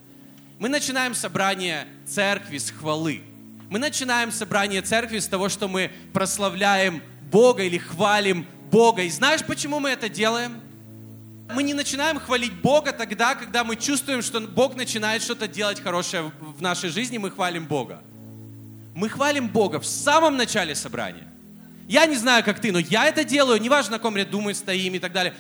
Мы 0.60 0.68
начинаем 0.68 1.14
собрание 1.16 1.88
церкви 2.06 2.58
с 2.58 2.70
хвалы. 2.70 3.22
Мы 3.68 3.80
начинаем 3.80 4.30
собрание 4.30 4.80
церкви 4.80 5.18
с 5.18 5.26
того, 5.26 5.48
что 5.48 5.66
мы 5.66 5.90
прославляем 6.12 7.02
Бога 7.32 7.64
или 7.64 7.78
хвалим 7.78 8.46
Бога. 8.70 9.02
И 9.02 9.10
знаешь, 9.10 9.44
почему 9.44 9.80
мы 9.80 9.90
это 9.90 10.08
делаем? 10.08 10.60
Мы 11.52 11.64
не 11.64 11.74
начинаем 11.74 12.20
хвалить 12.20 12.52
Бога 12.52 12.92
тогда, 12.92 13.34
когда 13.34 13.64
мы 13.64 13.74
чувствуем, 13.74 14.22
что 14.22 14.40
Бог 14.40 14.76
начинает 14.76 15.22
что-то 15.22 15.48
делать 15.48 15.80
хорошее 15.80 16.30
в 16.40 16.62
нашей 16.62 16.90
жизни, 16.90 17.18
мы 17.18 17.32
хвалим 17.32 17.66
Бога. 17.66 18.02
Мы 18.94 19.08
хвалим 19.08 19.48
Бога 19.48 19.80
в 19.80 19.86
самом 19.86 20.36
начале 20.36 20.76
собрания. 20.76 21.31
Я 21.88 22.06
не 22.06 22.16
знаю, 22.16 22.44
как 22.44 22.60
ты, 22.60 22.72
но 22.72 22.78
я 22.78 23.06
это 23.06 23.24
делаю, 23.24 23.60
неважно, 23.60 23.92
на 23.92 23.98
ком 23.98 24.16
ряду 24.16 24.40
мы 24.40 24.54
стоим 24.54 24.94
и 24.94 24.98
так 24.98 25.12
далее. 25.12 25.34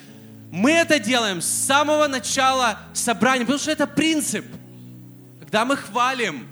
Мы 0.50 0.72
это 0.72 0.98
делаем 0.98 1.40
с 1.40 1.46
самого 1.46 2.08
начала 2.08 2.78
собрания, 2.92 3.40
потому 3.40 3.58
что 3.58 3.70
это 3.70 3.86
принцип. 3.86 4.44
Когда 5.40 5.64
мы 5.64 5.76
хвалим, 5.76 6.46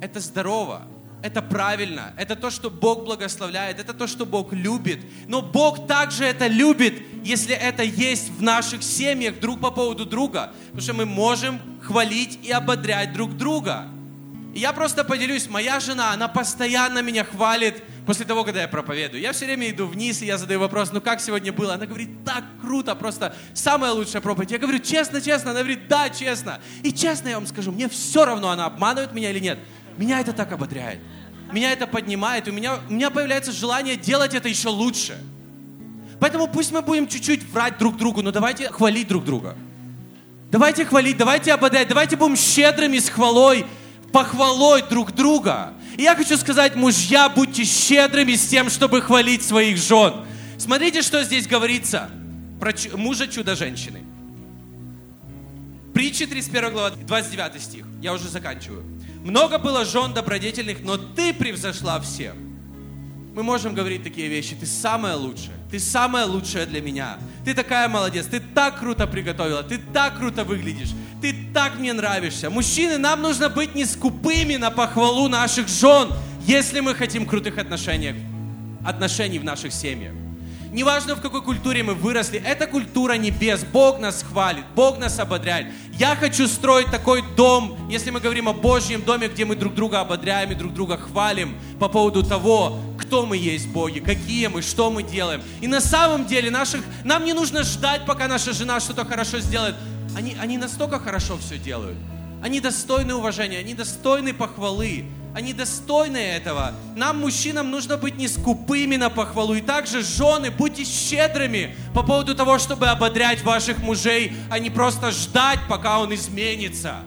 это 0.00 0.20
здорово. 0.20 0.82
Это 1.22 1.42
правильно, 1.42 2.14
это 2.16 2.34
то, 2.34 2.50
что 2.50 2.70
Бог 2.70 3.04
благословляет, 3.04 3.78
это 3.78 3.92
то, 3.92 4.06
что 4.06 4.24
Бог 4.24 4.54
любит. 4.54 5.00
Но 5.28 5.42
Бог 5.42 5.86
также 5.86 6.24
это 6.24 6.46
любит, 6.46 6.94
если 7.22 7.54
это 7.54 7.82
есть 7.82 8.30
в 8.30 8.42
наших 8.42 8.82
семьях 8.82 9.38
друг 9.38 9.60
по 9.60 9.70
поводу 9.70 10.06
друга. 10.06 10.52
Потому 10.66 10.80
что 10.80 10.94
мы 10.94 11.04
можем 11.04 11.60
хвалить 11.82 12.38
и 12.42 12.50
ободрять 12.50 13.12
друг 13.12 13.36
друга. 13.36 13.86
Я 14.54 14.72
просто 14.72 15.04
поделюсь, 15.04 15.48
моя 15.48 15.78
жена, 15.78 16.12
она 16.12 16.26
постоянно 16.26 17.02
меня 17.02 17.24
хвалит 17.24 17.82
после 18.04 18.26
того, 18.26 18.42
когда 18.42 18.62
я 18.62 18.68
проповедую. 18.68 19.22
Я 19.22 19.32
все 19.32 19.44
время 19.44 19.70
иду 19.70 19.86
вниз, 19.86 20.22
и 20.22 20.26
я 20.26 20.38
задаю 20.38 20.58
вопрос, 20.58 20.90
ну 20.92 21.00
как 21.00 21.20
сегодня 21.20 21.52
было? 21.52 21.74
Она 21.74 21.86
говорит, 21.86 22.24
так 22.24 22.44
круто, 22.60 22.96
просто 22.96 23.34
самая 23.54 23.92
лучшая 23.92 24.20
проповедь. 24.20 24.50
Я 24.50 24.58
говорю, 24.58 24.80
честно, 24.80 25.20
честно. 25.20 25.52
Она 25.52 25.60
говорит, 25.60 25.86
да, 25.86 26.10
честно. 26.10 26.60
И 26.82 26.92
честно 26.92 27.28
я 27.28 27.36
вам 27.36 27.46
скажу, 27.46 27.70
мне 27.70 27.88
все 27.88 28.24
равно, 28.24 28.50
она 28.50 28.66
обманывает 28.66 29.12
меня 29.12 29.30
или 29.30 29.38
нет. 29.38 29.58
Меня 29.96 30.20
это 30.20 30.32
так 30.32 30.50
ободряет. 30.50 30.98
Меня 31.52 31.72
это 31.72 31.86
поднимает. 31.86 32.48
У 32.48 32.52
меня, 32.52 32.80
у 32.88 32.92
меня 32.92 33.10
появляется 33.10 33.52
желание 33.52 33.96
делать 33.96 34.34
это 34.34 34.48
еще 34.48 34.68
лучше. 34.68 35.16
Поэтому 36.18 36.48
пусть 36.48 36.72
мы 36.72 36.82
будем 36.82 37.06
чуть-чуть 37.06 37.44
врать 37.50 37.78
друг 37.78 37.96
другу, 37.96 38.20
но 38.22 38.32
давайте 38.32 38.68
хвалить 38.68 39.08
друг 39.08 39.24
друга. 39.24 39.56
Давайте 40.50 40.84
хвалить, 40.84 41.16
давайте 41.16 41.52
ободрять, 41.52 41.86
давайте 41.86 42.16
будем 42.16 42.36
щедрыми 42.36 42.98
с 42.98 43.08
хвалой, 43.08 43.64
похвалой 44.12 44.82
друг 44.82 45.12
друга. 45.12 45.74
И 45.96 46.02
я 46.02 46.14
хочу 46.14 46.36
сказать, 46.36 46.76
мужья, 46.76 47.28
будьте 47.28 47.64
щедрыми 47.64 48.34
с 48.34 48.48
тем, 48.48 48.70
чтобы 48.70 49.00
хвалить 49.02 49.42
своих 49.42 49.76
жен. 49.76 50.24
Смотрите, 50.58 51.02
что 51.02 51.22
здесь 51.24 51.46
говорится 51.46 52.10
про 52.60 52.72
мужа 52.94 53.26
чудо-женщины. 53.26 54.02
Притчи 55.94 56.26
31 56.26 56.72
глава, 56.72 56.90
29 56.90 57.62
стих. 57.62 57.84
Я 58.00 58.12
уже 58.12 58.28
заканчиваю. 58.28 58.84
Много 59.24 59.58
было 59.58 59.84
жен 59.84 60.14
добродетельных, 60.14 60.80
но 60.82 60.96
ты 60.96 61.34
превзошла 61.34 62.00
всех. 62.00 62.34
Мы 63.40 63.44
можем 63.44 63.72
говорить 63.72 64.04
такие 64.04 64.28
вещи. 64.28 64.54
Ты 64.54 64.66
самая 64.66 65.16
лучшая. 65.16 65.56
Ты 65.70 65.80
самая 65.80 66.26
лучшая 66.26 66.66
для 66.66 66.82
меня. 66.82 67.16
Ты 67.42 67.54
такая 67.54 67.88
молодец. 67.88 68.26
Ты 68.26 68.38
так 68.38 68.78
круто 68.78 69.06
приготовила. 69.06 69.62
Ты 69.62 69.78
так 69.78 70.18
круто 70.18 70.44
выглядишь. 70.44 70.90
Ты 71.22 71.34
так 71.54 71.78
мне 71.78 71.94
нравишься. 71.94 72.50
Мужчины, 72.50 72.98
нам 72.98 73.22
нужно 73.22 73.48
быть 73.48 73.74
не 73.74 73.86
скупыми 73.86 74.56
на 74.56 74.70
похвалу 74.70 75.26
наших 75.28 75.68
жен, 75.68 76.10
если 76.46 76.80
мы 76.80 76.94
хотим 76.94 77.24
крутых 77.24 77.56
отношений, 77.56 78.14
отношений 78.84 79.38
в 79.38 79.44
наших 79.44 79.72
семьях. 79.72 80.12
Неважно, 80.70 81.16
в 81.16 81.22
какой 81.22 81.42
культуре 81.42 81.82
мы 81.82 81.94
выросли, 81.94 82.38
это 82.38 82.66
культура 82.66 83.14
небес. 83.14 83.64
Бог 83.64 84.00
нас 84.00 84.22
хвалит, 84.22 84.64
Бог 84.76 84.98
нас 84.98 85.18
ободряет. 85.18 85.68
Я 85.98 86.14
хочу 86.14 86.46
строить 86.46 86.90
такой 86.90 87.24
дом, 87.36 87.76
если 87.90 88.10
мы 88.10 88.20
говорим 88.20 88.48
о 88.48 88.52
Божьем 88.52 89.02
доме, 89.02 89.28
где 89.28 89.44
мы 89.44 89.56
друг 89.56 89.74
друга 89.74 90.00
ободряем 90.00 90.52
и 90.52 90.54
друг 90.54 90.72
друга 90.72 90.96
хвалим 90.96 91.56
по 91.80 91.88
поводу 91.88 92.22
того, 92.22 92.78
кто 93.10 93.26
мы 93.26 93.36
есть 93.36 93.66
в 93.66 93.72
Боге, 93.72 94.00
какие 94.00 94.46
мы, 94.46 94.62
что 94.62 94.88
мы 94.88 95.02
делаем. 95.02 95.42
И 95.60 95.66
на 95.66 95.80
самом 95.80 96.26
деле 96.26 96.48
наших, 96.48 96.84
нам 97.02 97.24
не 97.24 97.32
нужно 97.32 97.64
ждать, 97.64 98.06
пока 98.06 98.28
наша 98.28 98.52
жена 98.52 98.78
что-то 98.78 99.04
хорошо 99.04 99.40
сделает. 99.40 99.74
Они, 100.16 100.36
они 100.40 100.56
настолько 100.58 101.00
хорошо 101.00 101.36
все 101.38 101.58
делают. 101.58 101.98
Они 102.40 102.60
достойны 102.60 103.12
уважения, 103.14 103.58
они 103.58 103.74
достойны 103.74 104.32
похвалы. 104.32 105.06
Они 105.34 105.52
достойны 105.52 106.18
этого. 106.18 106.72
Нам, 106.94 107.18
мужчинам, 107.18 107.72
нужно 107.72 107.96
быть 107.96 108.16
не 108.16 108.28
скупыми 108.28 108.94
на 108.94 109.10
похвалу. 109.10 109.54
И 109.54 109.60
также, 109.60 110.04
жены, 110.04 110.52
будьте 110.52 110.84
щедрыми 110.84 111.74
по 111.92 112.04
поводу 112.04 112.36
того, 112.36 112.60
чтобы 112.60 112.86
ободрять 112.86 113.42
ваших 113.42 113.78
мужей, 113.78 114.32
а 114.50 114.60
не 114.60 114.70
просто 114.70 115.10
ждать, 115.10 115.58
пока 115.68 115.98
он 115.98 116.14
изменится. 116.14 116.98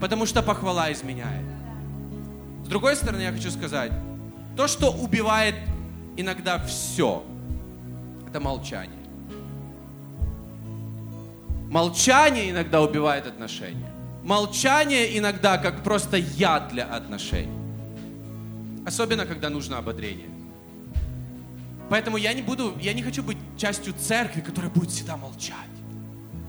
Потому 0.00 0.26
что 0.26 0.42
похвала 0.42 0.92
изменяет. 0.92 1.46
С 2.64 2.68
другой 2.68 2.96
стороны, 2.96 3.22
я 3.22 3.32
хочу 3.32 3.52
сказать, 3.52 3.92
то, 4.56 4.68
что 4.68 4.90
убивает 4.90 5.54
иногда 6.16 6.58
все, 6.58 7.22
это 8.28 8.40
молчание. 8.40 8.98
Молчание 11.70 12.50
иногда 12.50 12.82
убивает 12.82 13.26
отношения. 13.26 13.90
Молчание 14.22 15.18
иногда 15.18 15.58
как 15.58 15.82
просто 15.82 16.18
яд 16.18 16.68
для 16.68 16.84
отношений. 16.84 17.50
Особенно, 18.86 19.24
когда 19.26 19.48
нужно 19.48 19.78
ободрение. 19.78 20.28
Поэтому 21.88 22.16
я 22.16 22.32
не 22.32 22.42
буду, 22.42 22.76
я 22.80 22.92
не 22.92 23.02
хочу 23.02 23.22
быть 23.22 23.38
частью 23.56 23.94
церкви, 23.94 24.40
которая 24.40 24.70
будет 24.70 24.90
всегда 24.90 25.16
молчать. 25.16 25.56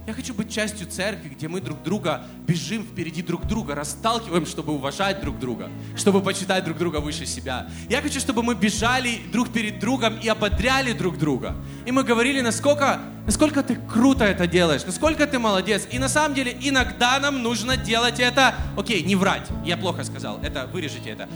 Я 0.06 0.14
хочу 0.14 0.34
быть 0.34 0.52
частью 0.52 0.86
церкви, 0.88 1.30
где 1.30 1.48
мы 1.48 1.62
друг 1.62 1.82
друга 1.82 2.26
бежим 2.46 2.84
впереди 2.84 3.22
друг 3.22 3.48
друга, 3.48 3.74
расталкиваем, 3.74 4.46
чтобы 4.46 4.74
уважать 4.74 5.22
друг 5.22 5.40
друга, 5.40 5.70
чтобы 5.96 6.22
почитать 6.22 6.66
друг 6.66 6.78
друга 6.78 6.98
выше 6.98 7.26
себя. 7.26 7.70
Я 7.90 8.02
хочу, 8.02 8.20
чтобы 8.20 8.44
мы 8.44 8.54
бежали 8.54 9.22
друг 9.32 9.54
перед 9.54 9.80
другом 9.80 10.20
и 10.20 10.28
ободряли 10.28 10.92
друг 10.92 11.18
друга. 11.18 11.56
И 11.86 11.92
мы 11.94 12.04
говорили, 12.04 12.42
насколько, 12.42 13.00
насколько 13.26 13.64
ты 13.64 13.78
круто 13.78 14.26
это 14.26 14.46
делаешь, 14.46 14.84
насколько 14.86 15.26
ты 15.26 15.40
молодец. 15.40 15.88
И 15.90 15.98
на 16.00 16.10
самом 16.10 16.36
деле 16.36 16.58
иногда 16.60 17.18
нам 17.22 17.42
нужно 17.42 17.78
делать 17.78 18.20
это, 18.20 18.56
окей, 18.76 19.04
не 19.04 19.16
врать, 19.16 19.48
я 19.64 19.78
плохо 19.78 20.04
сказал, 20.04 20.38
это 20.44 20.68
вырежите 20.68 21.12
это. 21.12 21.30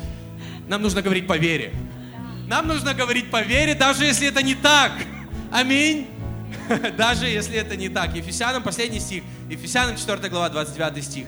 Нам 0.67 0.81
нужно 0.81 1.01
говорить 1.01 1.25
по 1.25 1.37
вере. 1.37 1.73
Нам 2.47 2.67
нужно 2.67 2.93
говорить 2.93 3.31
по 3.31 3.41
вере, 3.41 3.75
даже 3.75 4.03
если 4.03 4.27
это 4.27 4.43
не 4.43 4.55
так. 4.55 4.91
Аминь. 5.53 6.16
Даже 6.97 7.27
если 7.27 7.57
это 7.57 7.75
не 7.75 7.89
так. 7.89 8.15
Ефесянам, 8.15 8.63
последний 8.63 8.99
стих, 8.99 9.23
Ефесянам 9.49 9.97
4 9.97 10.29
глава, 10.29 10.49
29 10.49 11.03
стих. 11.03 11.27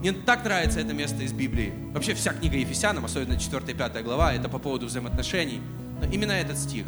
Мне 0.00 0.12
так 0.12 0.44
нравится 0.44 0.80
это 0.80 0.92
место 0.92 1.22
из 1.22 1.32
Библии. 1.32 1.72
Вообще 1.92 2.14
вся 2.14 2.32
книга 2.32 2.56
Ефесянам, 2.56 3.04
особенно 3.04 3.38
4 3.38 3.62
и 3.68 3.74
5 3.74 4.02
глава, 4.02 4.32
это 4.32 4.48
по 4.48 4.58
поводу 4.58 4.86
взаимоотношений. 4.86 5.60
Но 6.00 6.06
именно 6.10 6.32
этот 6.32 6.58
стих. 6.58 6.84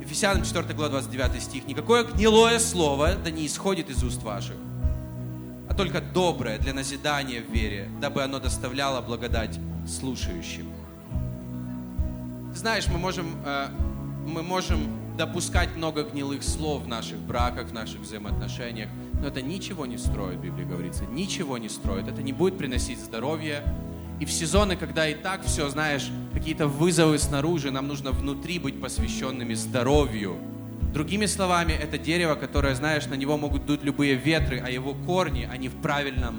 Ефесянам 0.00 0.44
4 0.44 0.74
глава, 0.74 0.90
29 0.90 1.42
стих. 1.42 1.66
«Никакое 1.66 2.04
гнилое 2.04 2.58
слово 2.58 3.14
да 3.14 3.30
не 3.30 3.46
исходит 3.46 3.90
из 3.90 4.02
уст 4.02 4.22
ваших, 4.22 4.56
а 5.68 5.74
только 5.74 6.00
доброе 6.00 6.58
для 6.58 6.72
назидания 6.72 7.42
в 7.42 7.52
вере, 7.52 7.88
дабы 8.00 8.22
оно 8.22 8.38
доставляло 8.40 9.00
благодать 9.02 9.58
слушающим». 9.86 10.66
Знаешь, 12.54 12.88
мы 12.88 12.98
можем, 12.98 13.36
э, 13.44 13.68
мы 14.26 14.42
можем 14.42 15.07
допускать 15.18 15.76
много 15.76 16.04
гнилых 16.04 16.42
слов 16.44 16.84
в 16.84 16.88
наших 16.88 17.18
браках, 17.18 17.66
в 17.66 17.72
наших 17.74 18.00
взаимоотношениях. 18.00 18.88
Но 19.20 19.26
это 19.26 19.42
ничего 19.42 19.84
не 19.84 19.98
строит, 19.98 20.38
в 20.38 20.42
Библии 20.42 20.64
говорится, 20.64 21.04
ничего 21.06 21.58
не 21.58 21.68
строит. 21.68 22.08
Это 22.08 22.22
не 22.22 22.32
будет 22.32 22.56
приносить 22.56 23.00
здоровье. 23.00 23.62
И 24.20 24.24
в 24.24 24.32
сезоны, 24.32 24.76
когда 24.76 25.08
и 25.08 25.14
так 25.14 25.44
все, 25.44 25.68
знаешь, 25.68 26.08
какие-то 26.32 26.68
вызовы 26.68 27.18
снаружи, 27.18 27.70
нам 27.70 27.88
нужно 27.88 28.12
внутри 28.12 28.58
быть 28.60 28.80
посвященными 28.80 29.54
здоровью. 29.54 30.36
Другими 30.94 31.26
словами, 31.26 31.72
это 31.72 31.98
дерево, 31.98 32.34
которое, 32.36 32.74
знаешь, 32.74 33.06
на 33.06 33.14
него 33.14 33.36
могут 33.36 33.66
дуть 33.66 33.82
любые 33.82 34.14
ветры, 34.14 34.62
а 34.64 34.70
его 34.70 34.94
корни, 34.94 35.48
они 35.52 35.68
в 35.68 35.74
правильном 35.74 36.36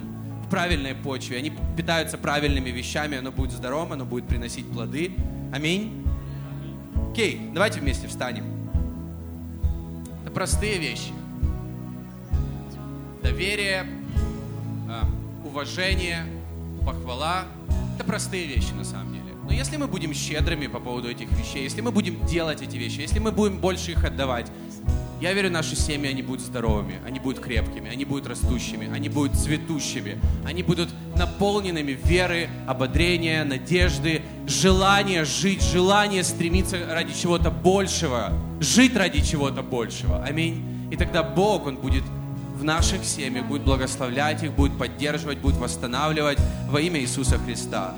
правильной 0.50 0.96
почве, 0.96 1.36
они 1.36 1.52
питаются 1.76 2.18
правильными 2.18 2.70
вещами, 2.70 3.16
оно 3.16 3.30
будет 3.30 3.52
здоровым, 3.52 3.92
оно 3.92 4.04
будет 4.04 4.26
приносить 4.26 4.66
плоды. 4.66 5.12
Аминь. 5.52 6.04
Окей, 7.12 7.40
давайте 7.54 7.78
вместе 7.78 8.08
встанем. 8.08 8.59
Это 10.30 10.36
простые 10.36 10.78
вещи. 10.78 11.12
Доверие, 13.20 13.84
а, 14.88 15.04
уважение, 15.44 16.24
похвала– 16.86 17.46
это 17.96 18.04
простые 18.04 18.46
вещи 18.46 18.72
на 18.72 18.84
самом 18.84 19.12
деле. 19.12 19.24
Но 19.42 19.52
если 19.52 19.76
мы 19.76 19.88
будем 19.88 20.14
щедрыми 20.14 20.68
по 20.68 20.78
поводу 20.78 21.10
этих 21.10 21.28
вещей, 21.32 21.64
если 21.64 21.80
мы 21.80 21.90
будем 21.90 22.24
делать 22.26 22.62
эти 22.62 22.76
вещи, 22.76 23.00
если 23.00 23.18
мы 23.18 23.32
будем 23.32 23.58
больше 23.58 23.90
их 23.90 24.04
отдавать, 24.04 24.46
я 25.20 25.34
верю, 25.34 25.50
наши 25.50 25.76
семьи, 25.76 26.08
они 26.08 26.22
будут 26.22 26.40
здоровыми, 26.40 26.98
они 27.06 27.20
будут 27.20 27.40
крепкими, 27.40 27.90
они 27.90 28.04
будут 28.04 28.26
растущими, 28.26 28.90
они 28.92 29.08
будут 29.08 29.38
цветущими, 29.38 30.18
они 30.46 30.62
будут 30.62 30.88
наполненными 31.16 31.92
веры, 31.92 32.48
ободрения, 32.66 33.44
надежды, 33.44 34.22
желания 34.46 35.24
жить, 35.24 35.62
желания 35.62 36.24
стремиться 36.24 36.78
ради 36.88 37.12
чего-то 37.12 37.50
большего, 37.50 38.32
жить 38.60 38.96
ради 38.96 39.20
чего-то 39.20 39.62
большего. 39.62 40.24
Аминь. 40.24 40.88
И 40.90 40.96
тогда 40.96 41.22
Бог, 41.22 41.66
Он 41.66 41.76
будет 41.76 42.04
в 42.58 42.64
наших 42.64 43.04
семьях, 43.04 43.46
будет 43.46 43.62
благословлять 43.62 44.42
их, 44.42 44.52
будет 44.52 44.78
поддерживать, 44.78 45.38
будет 45.38 45.56
восстанавливать 45.56 46.38
во 46.68 46.80
имя 46.80 47.00
Иисуса 47.00 47.38
Христа. 47.38 47.94